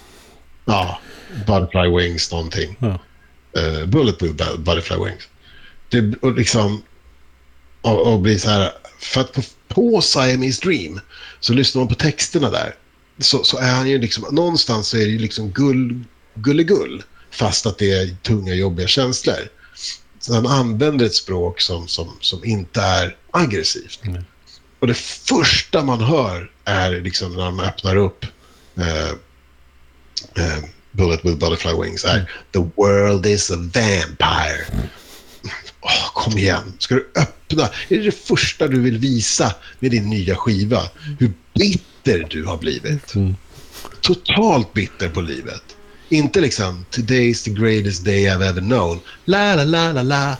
[0.65, 1.01] Ja,
[1.47, 2.77] Butterfly Wings någonting.
[2.81, 2.99] ja.
[3.59, 5.29] Uh, Bullet with Bu- Butterfly Wings.
[5.89, 6.83] Det, och liksom,
[7.83, 11.01] och, och bli så här, för att på, på Siamese Dream
[11.41, 12.75] så lyssnar man på texterna där.
[13.19, 16.05] Så, så är han ju liksom, någonstans så är det ju liksom gull,
[16.35, 17.03] gulligull.
[17.31, 19.49] Fast att det är tunga, jobbiga känslor.
[20.21, 24.05] Så han använder ett språk som, som, som inte är aggressivt.
[24.05, 24.25] Mm.
[24.81, 28.25] Och det första man hör är liksom när de öppnar upp
[28.77, 29.09] eh,
[30.45, 34.67] eh, Bullet with Butterfly Wings är The world is a vampire.
[35.81, 37.63] Åh, kom igen, ska du öppna?
[37.63, 40.83] Är det det första du vill visa med din nya skiva?
[41.19, 43.15] Hur bitter du har blivit.
[43.15, 43.37] Mm.
[44.01, 45.63] Totalt bitter på livet.
[46.09, 49.01] Inte liksom “Today's the greatest day I've ever known”.
[49.25, 50.37] La, la, la, la, la.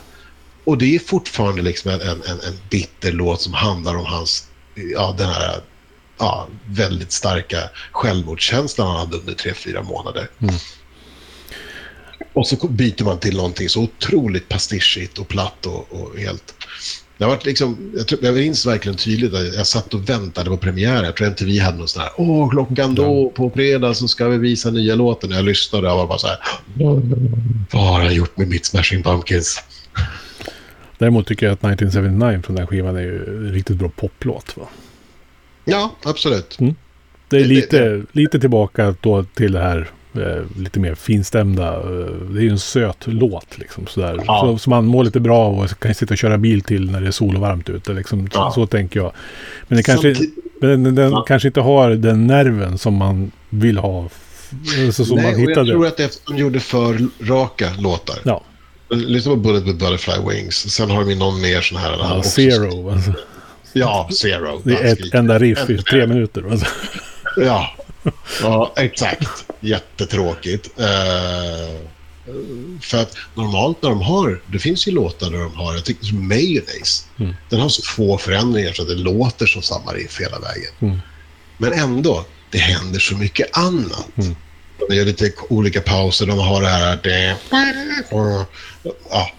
[0.63, 4.47] Och det är fortfarande liksom en, en, en, en bitter låt som handlar om hans,
[4.75, 5.61] ja, den här
[6.17, 10.29] ja, väldigt starka självmordskänslan han hade under tre, fyra månader.
[10.39, 10.55] Mm.
[12.33, 16.53] Och så byter man till någonting så otroligt pastischigt och platt och, och helt...
[17.17, 20.49] Det har varit liksom, jag, tror, jag minns verkligen tydligt att jag satt och väntade
[20.49, 21.03] på premiären.
[21.03, 24.27] Jag tror inte vi hade någon sån här, åh, klockan då på fredag så ska
[24.27, 25.31] vi visa nya låten.
[25.31, 26.37] Jag lyssnade och jag var bara så här,
[27.71, 29.63] vad har han gjort med mitt Smashing Pumpkins?
[30.97, 34.57] Däremot tycker jag att 1979 från den skivan är ju riktigt bra poplåt.
[34.57, 34.67] Va?
[35.65, 36.57] Ja, absolut.
[37.29, 41.73] Det är Det- lite, lite tillbaka då till det här eh, lite mer finstämda.
[41.75, 41.81] Eh,
[42.31, 44.19] det är ju en söt låt liksom sådär.
[44.27, 44.41] Ja.
[44.41, 47.07] Så, som man mår lite bra och kan sitta och köra bil till när det
[47.07, 47.93] är sol och varmt ute.
[47.93, 48.51] Liksom, Ja.
[48.55, 49.11] Så tänker jag.
[49.67, 50.15] Men det kanske,
[50.61, 51.25] men den, den Ja.
[51.27, 54.09] kanske inte har den nerven som man vill ha.
[54.85, 55.71] Alltså, som Nej, man och jag hittade.
[55.71, 58.15] tror att det de gjorde för raka låtar.
[58.23, 58.41] Ja,
[58.91, 60.55] Lyssna på Bullet with Butterfly Wings.
[60.73, 61.91] Sen har de ju någon mer sån här.
[61.99, 62.89] ja Zero.
[62.91, 63.13] Alltså.
[63.73, 64.61] Ja, Zero.
[64.63, 66.43] Det är ett enda riff i tre minuter.
[66.51, 66.65] Alltså.
[67.37, 67.67] Ja.
[68.41, 69.45] ja, exakt.
[69.59, 70.69] Jättetråkigt.
[70.79, 71.75] Eh,
[72.81, 76.05] för att normalt när de har, det finns ju låtar där de har, jag tycker
[76.05, 77.35] som Mayonnaise, Mm.
[77.49, 80.71] den har så få förändringar så att det låter som samma riff hela vägen.
[80.79, 80.99] Mm.
[81.57, 84.17] Men ändå, det händer så mycket annat.
[84.17, 84.35] Mm.
[84.89, 86.99] De gör lite olika pauser, de har det här...
[87.03, 87.35] Det,
[89.09, 89.31] ja,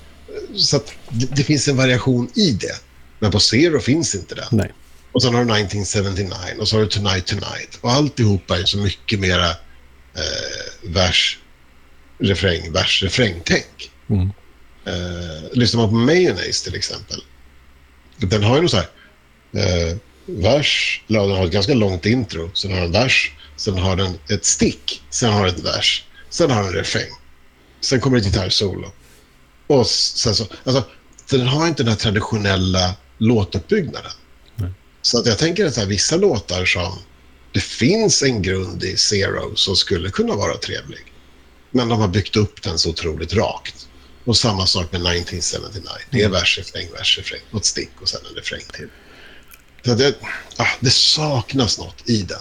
[0.57, 2.81] så det, det finns en variation i det.
[3.19, 4.49] Men på Zero finns inte det.
[4.51, 4.73] Nej.
[5.13, 7.79] Och sen har du 1979 och så har du Tonight Tonight.
[7.81, 9.51] Och alltihopa är så mycket mera
[10.15, 11.39] eh, vers,
[12.19, 13.91] refräng, vers, refräng-tänk.
[14.11, 14.31] Mm.
[14.85, 17.23] Eh, lyssnar man på Mayonnaise till exempel.
[18.17, 18.89] Den har ju något så här
[19.53, 19.97] eh,
[20.27, 22.51] vers, eller den har ett ganska långt intro.
[22.55, 26.51] Sen har den vers, sen har den ett stick, sen har den ett vers, sen
[26.51, 27.11] har den en refräng.
[27.81, 28.93] Sen kommer ett gitarrsolo.
[29.67, 30.85] Och sen så, alltså,
[31.31, 34.13] den har inte den här traditionella låtuppbyggnaden.
[35.03, 36.99] Så att jag tänker att här, vissa låtar som
[37.53, 41.13] det finns en grund i Zero som skulle kunna vara trevlig.
[41.71, 43.89] Men de har byggt upp den så otroligt rakt.
[44.25, 45.89] Och samma sak med 1979.
[46.11, 47.41] Det är vers, refräng, vers, refräng.
[47.51, 48.89] Något stick och sen en refräng till.
[49.85, 50.15] Så det,
[50.57, 52.39] ah, det saknas något i den.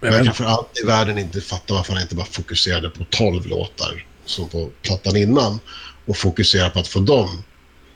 [0.00, 3.04] Men jag kan för allt i världen inte fatta varför han inte bara fokuserade på
[3.10, 5.60] 12 låtar som på plattan innan
[6.06, 7.42] och fokusera på att få dem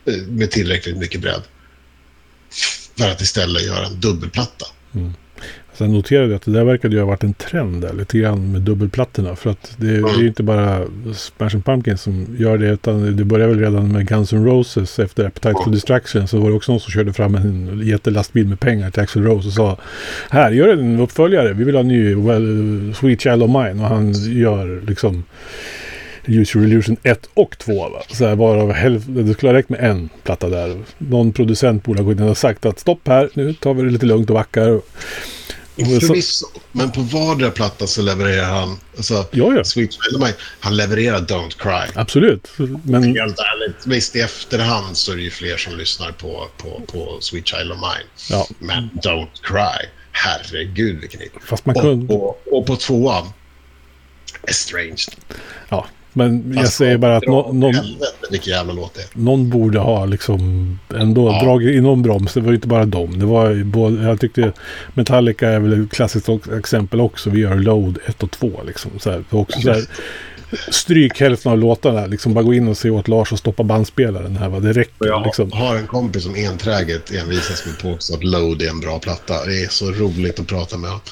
[0.07, 1.43] eh, med tillräckligt mycket bredd
[2.99, 4.67] för att istället göra en dubbelplatta.
[5.79, 8.53] Sen noterade jag att det där verkade ju ha varit en trend där, lite grann
[8.53, 9.37] med dubbelplattorna.
[9.37, 10.83] För att det, det är ju inte bara
[11.15, 15.25] Smashing Pumpkins som gör det, utan det började väl redan med Guns N' Roses efter
[15.25, 16.29] Appetite for Destruction.
[16.29, 19.49] Så var det också någon som körde fram en jättelastbil med pengar till Axl Rose
[19.49, 19.79] och sa
[20.31, 21.53] Här, gör en uppföljare.
[21.53, 23.83] Vi vill ha en ny well, Sweet Child of Mine.
[23.83, 25.25] Och han gör liksom
[26.27, 27.89] Use Your Illusion 1 och 2.
[27.89, 28.03] Va?
[28.11, 30.83] Så här, varav hälften, det skulle ha räckt med en platta där.
[30.99, 33.91] Någon producent borde ha gått in och sagt att stopp här, nu tar vi det
[33.91, 34.71] lite lugnt och backar.
[34.71, 34.85] Och
[35.77, 38.79] Förvisso, men på vardera platta så levererar han...
[38.97, 39.65] Alltså, Ja, ja.
[39.65, 39.91] Sweet
[40.61, 41.93] han levererar Don't Cry.
[41.95, 42.51] Absolut.
[42.85, 43.87] Men Helt ärligt.
[43.87, 47.73] Visst, i efterhand så är det ju fler som lyssnar på, på, på Sweet Child
[47.73, 48.09] of Mine.
[48.31, 48.47] Ja.
[48.59, 51.33] Men Don't Cry, herregud vilken hit.
[51.45, 52.15] Fast man Och, kunde...
[52.15, 53.27] och, och på tvåan,
[54.43, 55.15] Estranged.
[55.69, 55.87] Ja,
[56.17, 59.07] men jag säger bara att nå- någon, Helvete vilken jävla låt det är.
[59.25, 61.45] någon borde ha liksom ändå Ja.
[61.45, 62.35] dragit i någon broms.
[62.35, 63.19] Det var ju inte bara dem.
[63.19, 64.53] Det var både, jag tyckte
[64.95, 67.31] Metallica är väl ett klassiskt ex- exempel också.
[67.31, 68.91] Vi gör Load 1 och 2 liksom.
[68.99, 69.83] Så här, också så här,
[70.71, 72.07] stryk hälften av låtarna.
[72.07, 74.49] Liksom bara gå in och se åt Lars och stoppa bandspelaren här.
[74.49, 74.61] Va?
[74.61, 75.53] Det Och räcker jag liksom.
[75.53, 79.45] har en kompis som enträget envisas med påstå att Load är en bra platta.
[79.45, 81.03] Det är så roligt att prata med honom.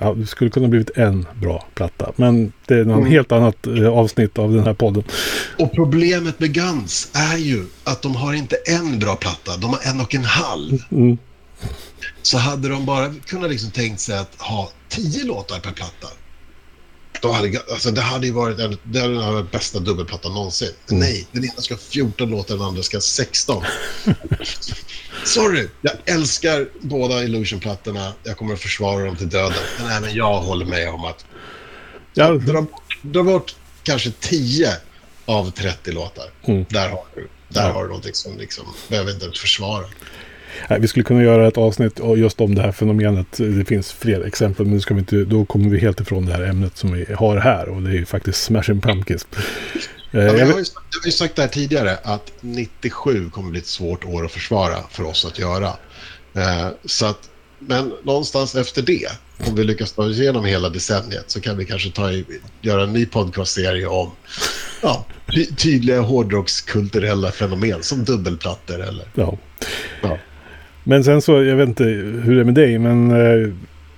[0.00, 2.12] Ja, det skulle kunna blivit en bra platta.
[2.16, 3.10] Men det är något Mm.
[3.10, 5.02] helt annat eh, avsnitt av den här podden.
[5.58, 9.80] Och problemet med Guns är ju att de har inte en bra platta, de har
[9.90, 10.82] en och en halv.
[10.90, 11.18] Mm.
[12.22, 16.08] Så hade de bara kunnat liksom tänkt sig att ha tio låtar per platta.
[17.20, 20.70] Då hade, alltså det hade ju varit en, det hade varit bästa dubbelplattan någonsin.
[20.86, 23.64] Men Nej, den ena ska ha 14 låtar, den andra ska ha 16.
[25.24, 28.12] Sorry, jag älskar båda Illusion-plattorna.
[28.24, 29.58] Jag kommer att försvara dem till döden.
[29.78, 31.24] Men även jag håller med om att
[32.14, 32.66] Ja, dra,
[33.02, 34.76] dra bort kanske 10
[35.26, 36.30] av 30 låtar.
[36.44, 36.66] Mm.
[36.68, 37.72] Där har du Där Ja.
[37.72, 39.84] har du någonting som liksom, behöver inte ens försvara.
[40.80, 43.26] Vi skulle kunna göra ett avsnitt just om det här fenomenet.
[43.36, 46.42] Det finns fler exempel, men ska vi inte, då kommer vi helt ifrån det här
[46.42, 47.68] ämnet som vi har här.
[47.68, 49.26] Och det är ju faktiskt Smashing Pumpkins.
[49.32, 49.40] Eh,
[50.10, 53.50] Ja, jag har ju, sagt- jag har ju sagt det här tidigare att 97 kommer
[53.50, 55.66] bli ett svårt år att försvara för oss att göra.
[56.34, 57.18] Eh, så att,
[57.58, 59.08] men någonstans efter det,
[59.48, 62.24] om vi lyckas ta oss igenom hela decenniet så kan vi kanske ta i,
[62.60, 64.10] göra en ny podcastserie om
[64.82, 65.04] ja,
[65.34, 69.04] ty, tydliga hårdrockskulturella fenomen som dubbelplattor eller...
[69.14, 69.38] ja.
[70.02, 70.18] Ja.
[70.88, 73.50] Men sen så, jag vet inte hur det är med dig, men eh,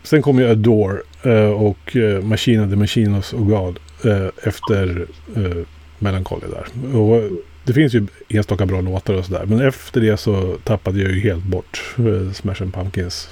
[0.03, 5.07] sen kommer ju Adore eh, och eh, Machine of the Machinos och God eh, efter
[5.37, 5.65] eh,
[5.99, 6.97] Melancholy där.
[6.97, 7.23] Och
[7.65, 11.21] det finns ju enstaka bra låtar och sådär, men efter det så tappade jag ju
[11.21, 13.29] helt bort eh, Smash and Pumpkins.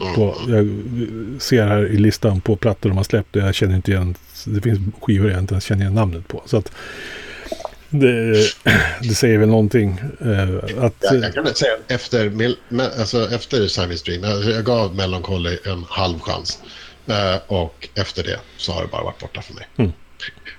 [0.00, 0.14] Mm.
[0.14, 0.68] På, jag
[1.38, 4.14] ser här i listan på plattor de har släppt, jag känner inte igen,
[4.46, 6.42] det finns skivor jag inte ens känner igen namnet på.
[6.46, 6.72] Så att
[8.00, 8.46] det,
[9.02, 10.00] det säger väl någonting.
[10.20, 14.64] Eh, att, Jag, jag kan väl säga efter, me- alltså efter Siamese Dream, jag, jag
[14.64, 16.58] gav Melancholy en halv chans.
[17.06, 19.68] Eh, och efter det så har det bara varit borta för mig.
[19.76, 19.92] Mm.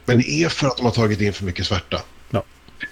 [0.06, 2.02] Men det är för att de har tagit in för mycket svärta.
[2.30, 2.44] Ja.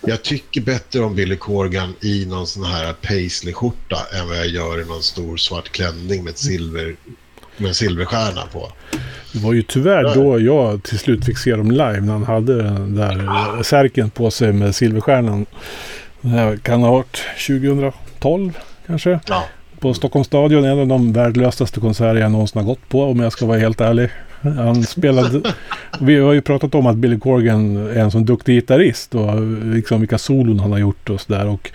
[0.01, 4.81] Jag tycker bättre om Billy Corgan i någon sån här paisley-skjorta än vad jag gör
[4.81, 6.95] i någon stor svart klänning med, ett silver,
[7.57, 8.71] med en silverstjärna på.
[9.33, 12.63] Det var ju tyvärr då jag till slut fick se dem live när han hade
[12.63, 15.45] den där särken på sig med silverstjärnan.
[16.21, 19.19] Det kan ha varit 2012 kanske.
[19.27, 19.43] Ja.
[19.79, 23.31] På Stockholms stadion, en av de värdelösaste konserter jag någonsin har gått på om jag
[23.31, 24.09] ska vara helt ärlig.
[24.43, 25.41] Han spelade...
[25.99, 29.99] Vi har ju pratat om att Billy Corgan är en sån duktig gitarrist och liksom
[29.99, 31.47] vilka solon han har gjort och sådär.
[31.47, 31.71] Och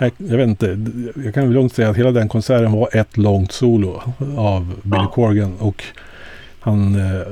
[0.00, 0.78] jag, jag vet inte,
[1.24, 4.02] jag kan väl lugnt säga att hela den konserten var ett långt solo
[4.36, 5.06] av Billy.
[5.12, 5.56] Corgan.
[5.58, 5.84] Och
[6.60, 7.26] han eh,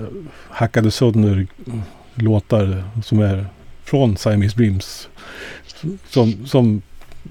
[0.48, 1.46] hackade sönder
[2.14, 3.46] låtar som är
[3.84, 5.08] från Siamese Dreams.
[6.08, 6.82] Som, som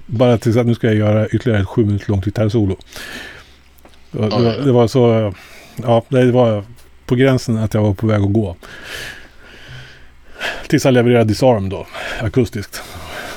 [0.06, 2.76] bara till att nu ska jag göra ytterligare ett sju minuter långt gitarrsolo.
[4.10, 5.34] Det, det var så,
[5.82, 6.64] ja, det var
[7.10, 8.56] på gränsen att jag var på väg att gå.
[10.68, 11.86] Tills jag levererade Disarm då,
[12.20, 12.82] akustiskt.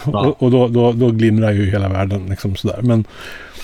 [0.06, 0.26] Ja.
[0.26, 2.80] Och, och då, då, då glimrar ju hela världen liksom sådär.
[2.82, 3.06] Men,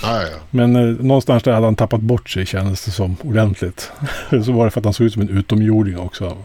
[0.02, 0.38] Ja, ja.
[0.50, 3.92] men eh, någonstans där hade han tappat bort sig kändes det som ordentligt.
[4.46, 6.38] så var det för att han såg ut som en utomjording också.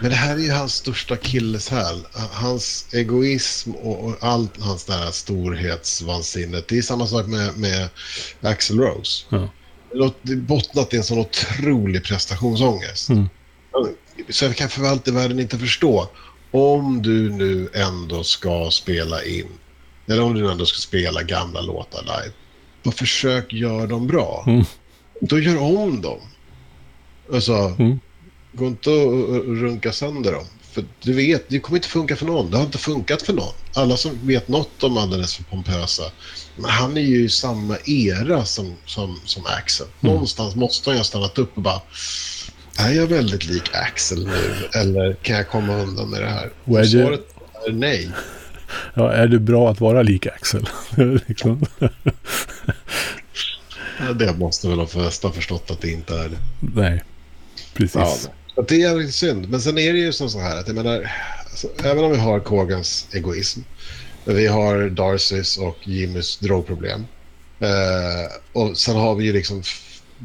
[0.00, 2.06] Men det här är ju hans största killeshäl.
[2.32, 6.68] Hans egoism och, och allt hans där storhetsvansinnet.
[6.68, 7.88] Det är samma sak med, med
[8.40, 9.24] Axl Rose.
[9.28, 9.48] Ja.
[10.22, 13.08] Det bottnat i en sån otrolig prestationsångest.
[13.08, 13.28] Mm.
[14.28, 16.08] Så jag kan för allt i världen inte förstå.
[16.50, 19.48] Om du nu ändå ska spela in,
[20.06, 22.34] eller om du nu ändå ska spela gamla låtar live,
[22.82, 24.44] då försök göra dem bra.
[24.46, 24.64] Mm.
[25.20, 26.20] Då gör om dem.
[27.32, 28.00] Alltså, Mm.
[28.52, 30.44] Gå inte och runka sönder dem.
[30.72, 32.50] För du vet, det kommer inte funka för någon.
[32.50, 33.54] Det har inte funkat för någon.
[33.74, 36.02] Alla som vet något om alldeles för pompösa.
[36.58, 39.86] Men han är ju i samma era som, som, som Axel.
[39.86, 40.14] Mm.
[40.14, 41.80] Någonstans måste han ju ha stannat upp och bara...
[42.78, 44.68] Är jag väldigt lik Axel nu?
[44.80, 46.50] Eller kan jag komma undan med det här?
[46.64, 47.34] Och är Svaret
[47.66, 48.10] är nej.
[48.94, 50.68] Ja, är det bra att vara lik Axel?
[51.26, 51.66] liksom.
[53.98, 56.38] Ja, Det måste väl de flesta ha förstått att det inte är det.
[56.60, 57.04] Nej,
[57.74, 58.30] precis.
[58.56, 59.48] Ja, det är jävligt synd.
[59.48, 61.10] Men sen är det ju som så här att jag menar,
[61.50, 63.60] alltså, även om vi har Corgans egoism,
[64.32, 67.06] vi har Darcys och Jimmys drogproblem.
[67.60, 69.62] Eh, och sen har vi ju liksom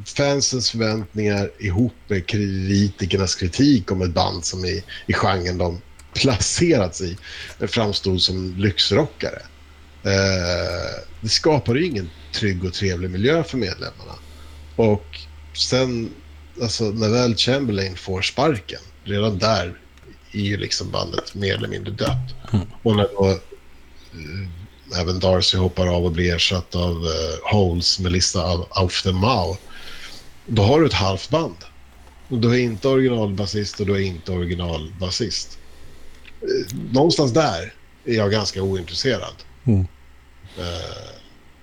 [0.06, 5.82] fansens förväntningar ihop med kritikernas kritik om ett band som i, i genren de
[6.14, 7.18] placerats i
[7.68, 9.42] framstod som lyxrockare.
[10.04, 14.14] Eh, det skapar ju ingen trygg och trevlig miljö för medlemmarna.
[14.76, 15.20] Och
[15.54, 16.10] sen
[16.62, 19.78] alltså när väl Chamberlain får sparken, redan där
[20.32, 22.36] är ju liksom bandet mer eller mindre dött.
[22.84, 23.40] Och när då
[24.98, 29.56] även Darcy hoppar av och blir ersatt av eh, Holes, Melissa Au- Auf den Mau,
[30.48, 31.56] då har du ett halvt band.
[32.28, 35.58] Du är inte originalbasist och du är inte originalbasist.
[36.42, 37.74] Eh, någonstans där
[38.06, 39.34] är jag ganska ointresserad.
[39.66, 39.88] Mm.
[40.58, 41.10] Eh,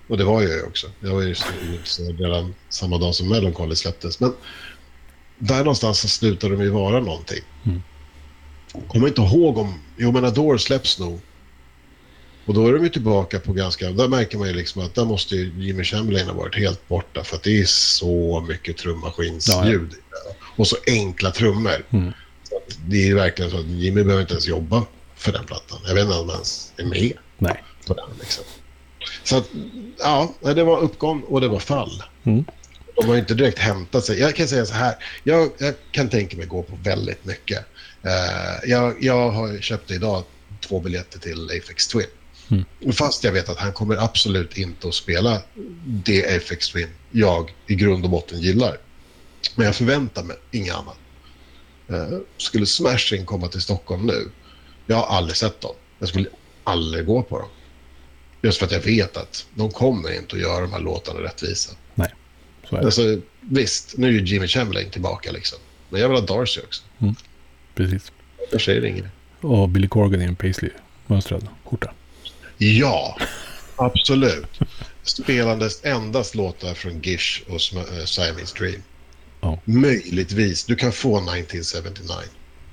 [0.09, 0.87] och det var jag ju också.
[0.99, 4.19] Jag var ju så ointresserad redan samma dag som Melancholy släpptes.
[4.19, 4.33] Men
[5.37, 7.43] där någonstans så slutade de ju vara någonting.
[7.65, 7.81] Mm.
[8.87, 9.79] Kommer inte ihåg om...
[9.97, 11.19] Jo, men Adore släpps nog.
[12.45, 13.91] Och då är de ju tillbaka på ganska...
[13.91, 17.23] Där märker man ju liksom att där måste ju Jimmy Chamberlain ha varit helt borta.
[17.23, 19.91] För att det är så mycket trummaskinsljud.
[20.55, 21.85] Och så enkla trummor.
[21.89, 22.11] Mm.
[22.49, 24.85] Så det är verkligen så att Jimmy behöver inte ens jobba
[25.15, 25.79] för den plattan.
[25.87, 27.63] Jag vet inte om han ens är med Nej.
[27.87, 28.09] på den.
[28.19, 28.43] Liksom.
[29.23, 29.49] Så att,
[29.99, 32.03] ja, det var uppgång och det var fall.
[32.23, 32.45] Mm.
[32.95, 34.19] De har inte direkt hämtat sig.
[34.19, 37.65] Jag kan säga så här, jag, jag kan tänka mig gå på väldigt mycket.
[38.03, 40.23] Eh, jag, jag har köpt idag
[40.67, 42.05] två biljetter till Apex Twin.
[42.51, 42.93] Mm.
[42.93, 45.41] Fast jag vet att han kommer absolut inte att spela
[45.83, 48.77] det FX Twin jag i grund och botten gillar.
[49.55, 50.97] Men jag förväntar mig inget annat.
[51.89, 54.29] Eh, skulle Smashing komma till Stockholm nu,
[54.85, 55.75] jag har aldrig sett dem.
[55.99, 56.29] Jag skulle
[56.63, 57.49] aldrig gå på dem.
[58.41, 61.71] Just för att jag vet att de kommer inte att göra de här låtarna rättvisa.
[62.69, 62.85] Så är det.
[62.85, 65.59] Alltså, visst, nu är Jimmy Chamberlain tillbaka liksom.
[65.89, 66.83] Men jag vill ha Darcy också.
[67.75, 68.11] Precis.
[68.51, 69.05] Jag säger inget.
[69.41, 71.93] Och Billy Corgan i en paisley-mönstrad skjorta.
[72.63, 73.17] Ja,
[73.75, 74.59] absolut.
[75.03, 77.53] Spelandes endast låtar från Gish och
[77.97, 78.83] eh, Siamese Dream.
[79.41, 79.59] Ja.
[79.65, 80.63] Möjligtvis.
[80.65, 82.15] Du kan få 1979.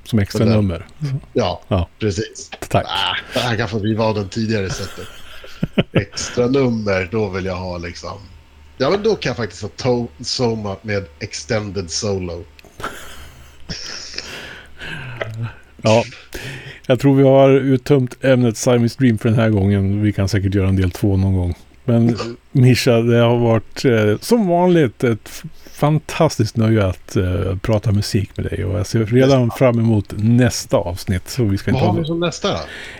[0.04, 0.86] Som extra nummer.
[1.32, 1.88] Ja, Ja.
[1.98, 2.50] precis.
[2.68, 2.84] Tack.
[2.88, 3.16] Ah,
[3.48, 5.06] jag kan få riva av den tidigare sättet.
[5.92, 8.18] Extra nummer, då vill jag ha liksom...
[8.78, 12.44] Ja, men då kan jag faktiskt ha to- Soma med extended solo.
[15.82, 16.04] Ja.
[16.90, 20.02] Jag tror vi har uttömt ämnet Siamese Dream för den här gången.
[20.02, 21.54] Vi kan säkert göra en del två någon gång.
[21.84, 22.16] Men
[22.52, 28.46] Mischa, det har varit eh, som vanligt ett fantastiskt nöje att eh, prata musik med
[28.46, 28.64] dig.
[28.64, 31.28] Och jag ser redan fram emot nästa avsnitt.
[31.28, 32.48] Så vi ska Vad har ha vi som nästa?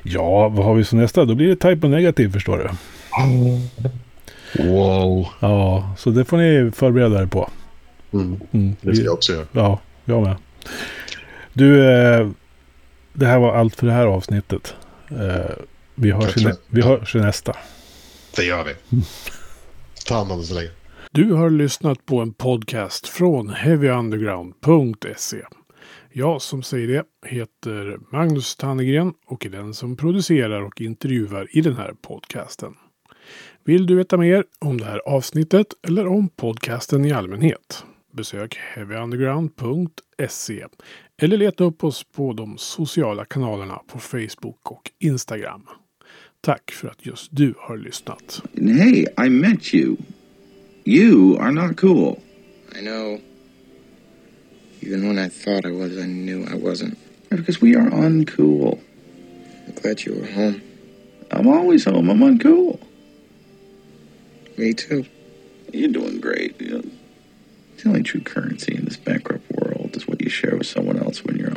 [0.02, 1.24] Ja, vad har vi som nästa?
[1.24, 2.68] Då blir det Type Negativ förstår du.
[4.64, 5.26] Wow.
[5.40, 7.50] Ja, så det får ni förbereda er på.
[8.12, 8.76] Mm, Mm.
[8.80, 9.46] det ska jag också göra.
[9.52, 10.36] Ja, jag med.
[11.52, 12.28] Du, eh,
[13.18, 14.76] det här var allt för det här avsnittet.
[15.10, 15.50] Eh,
[15.94, 17.56] vi, hörs i, vi hörs i nästa.
[18.36, 18.74] Det gör vi.
[20.06, 20.70] Ta hand om dig så länge.
[21.10, 25.42] Du har lyssnat på en podcast från heavyunderground.se.
[26.12, 31.60] Jag som säger det heter Magnus Tannegren och är den som producerar och intervjuar i
[31.60, 32.74] den här podcasten.
[33.64, 37.84] Vill du veta mer om det här avsnittet eller om podcasten i allmänhet?
[38.12, 40.66] Besök heavyunderground.se
[41.22, 45.62] eller leta upp oss på de sociala kanalerna på Facebook och Instagram.
[46.40, 48.42] Tack för att just du har lyssnat.
[48.56, 49.96] And hey, I met you.
[50.84, 52.20] You are not cool.
[52.78, 53.20] I know.
[54.80, 56.94] Even when I thought I was, I knew I wasn't.
[57.28, 58.78] Because we are uncool.
[59.66, 60.60] I'm glad you were home.
[61.30, 62.10] I'm always home.
[62.10, 62.78] I'm uncool.
[64.56, 65.04] Me too.
[65.72, 66.54] You're doing great.
[66.58, 70.98] It's the only true currency in this bankrupt world is what you share with someone
[70.98, 71.50] else when you're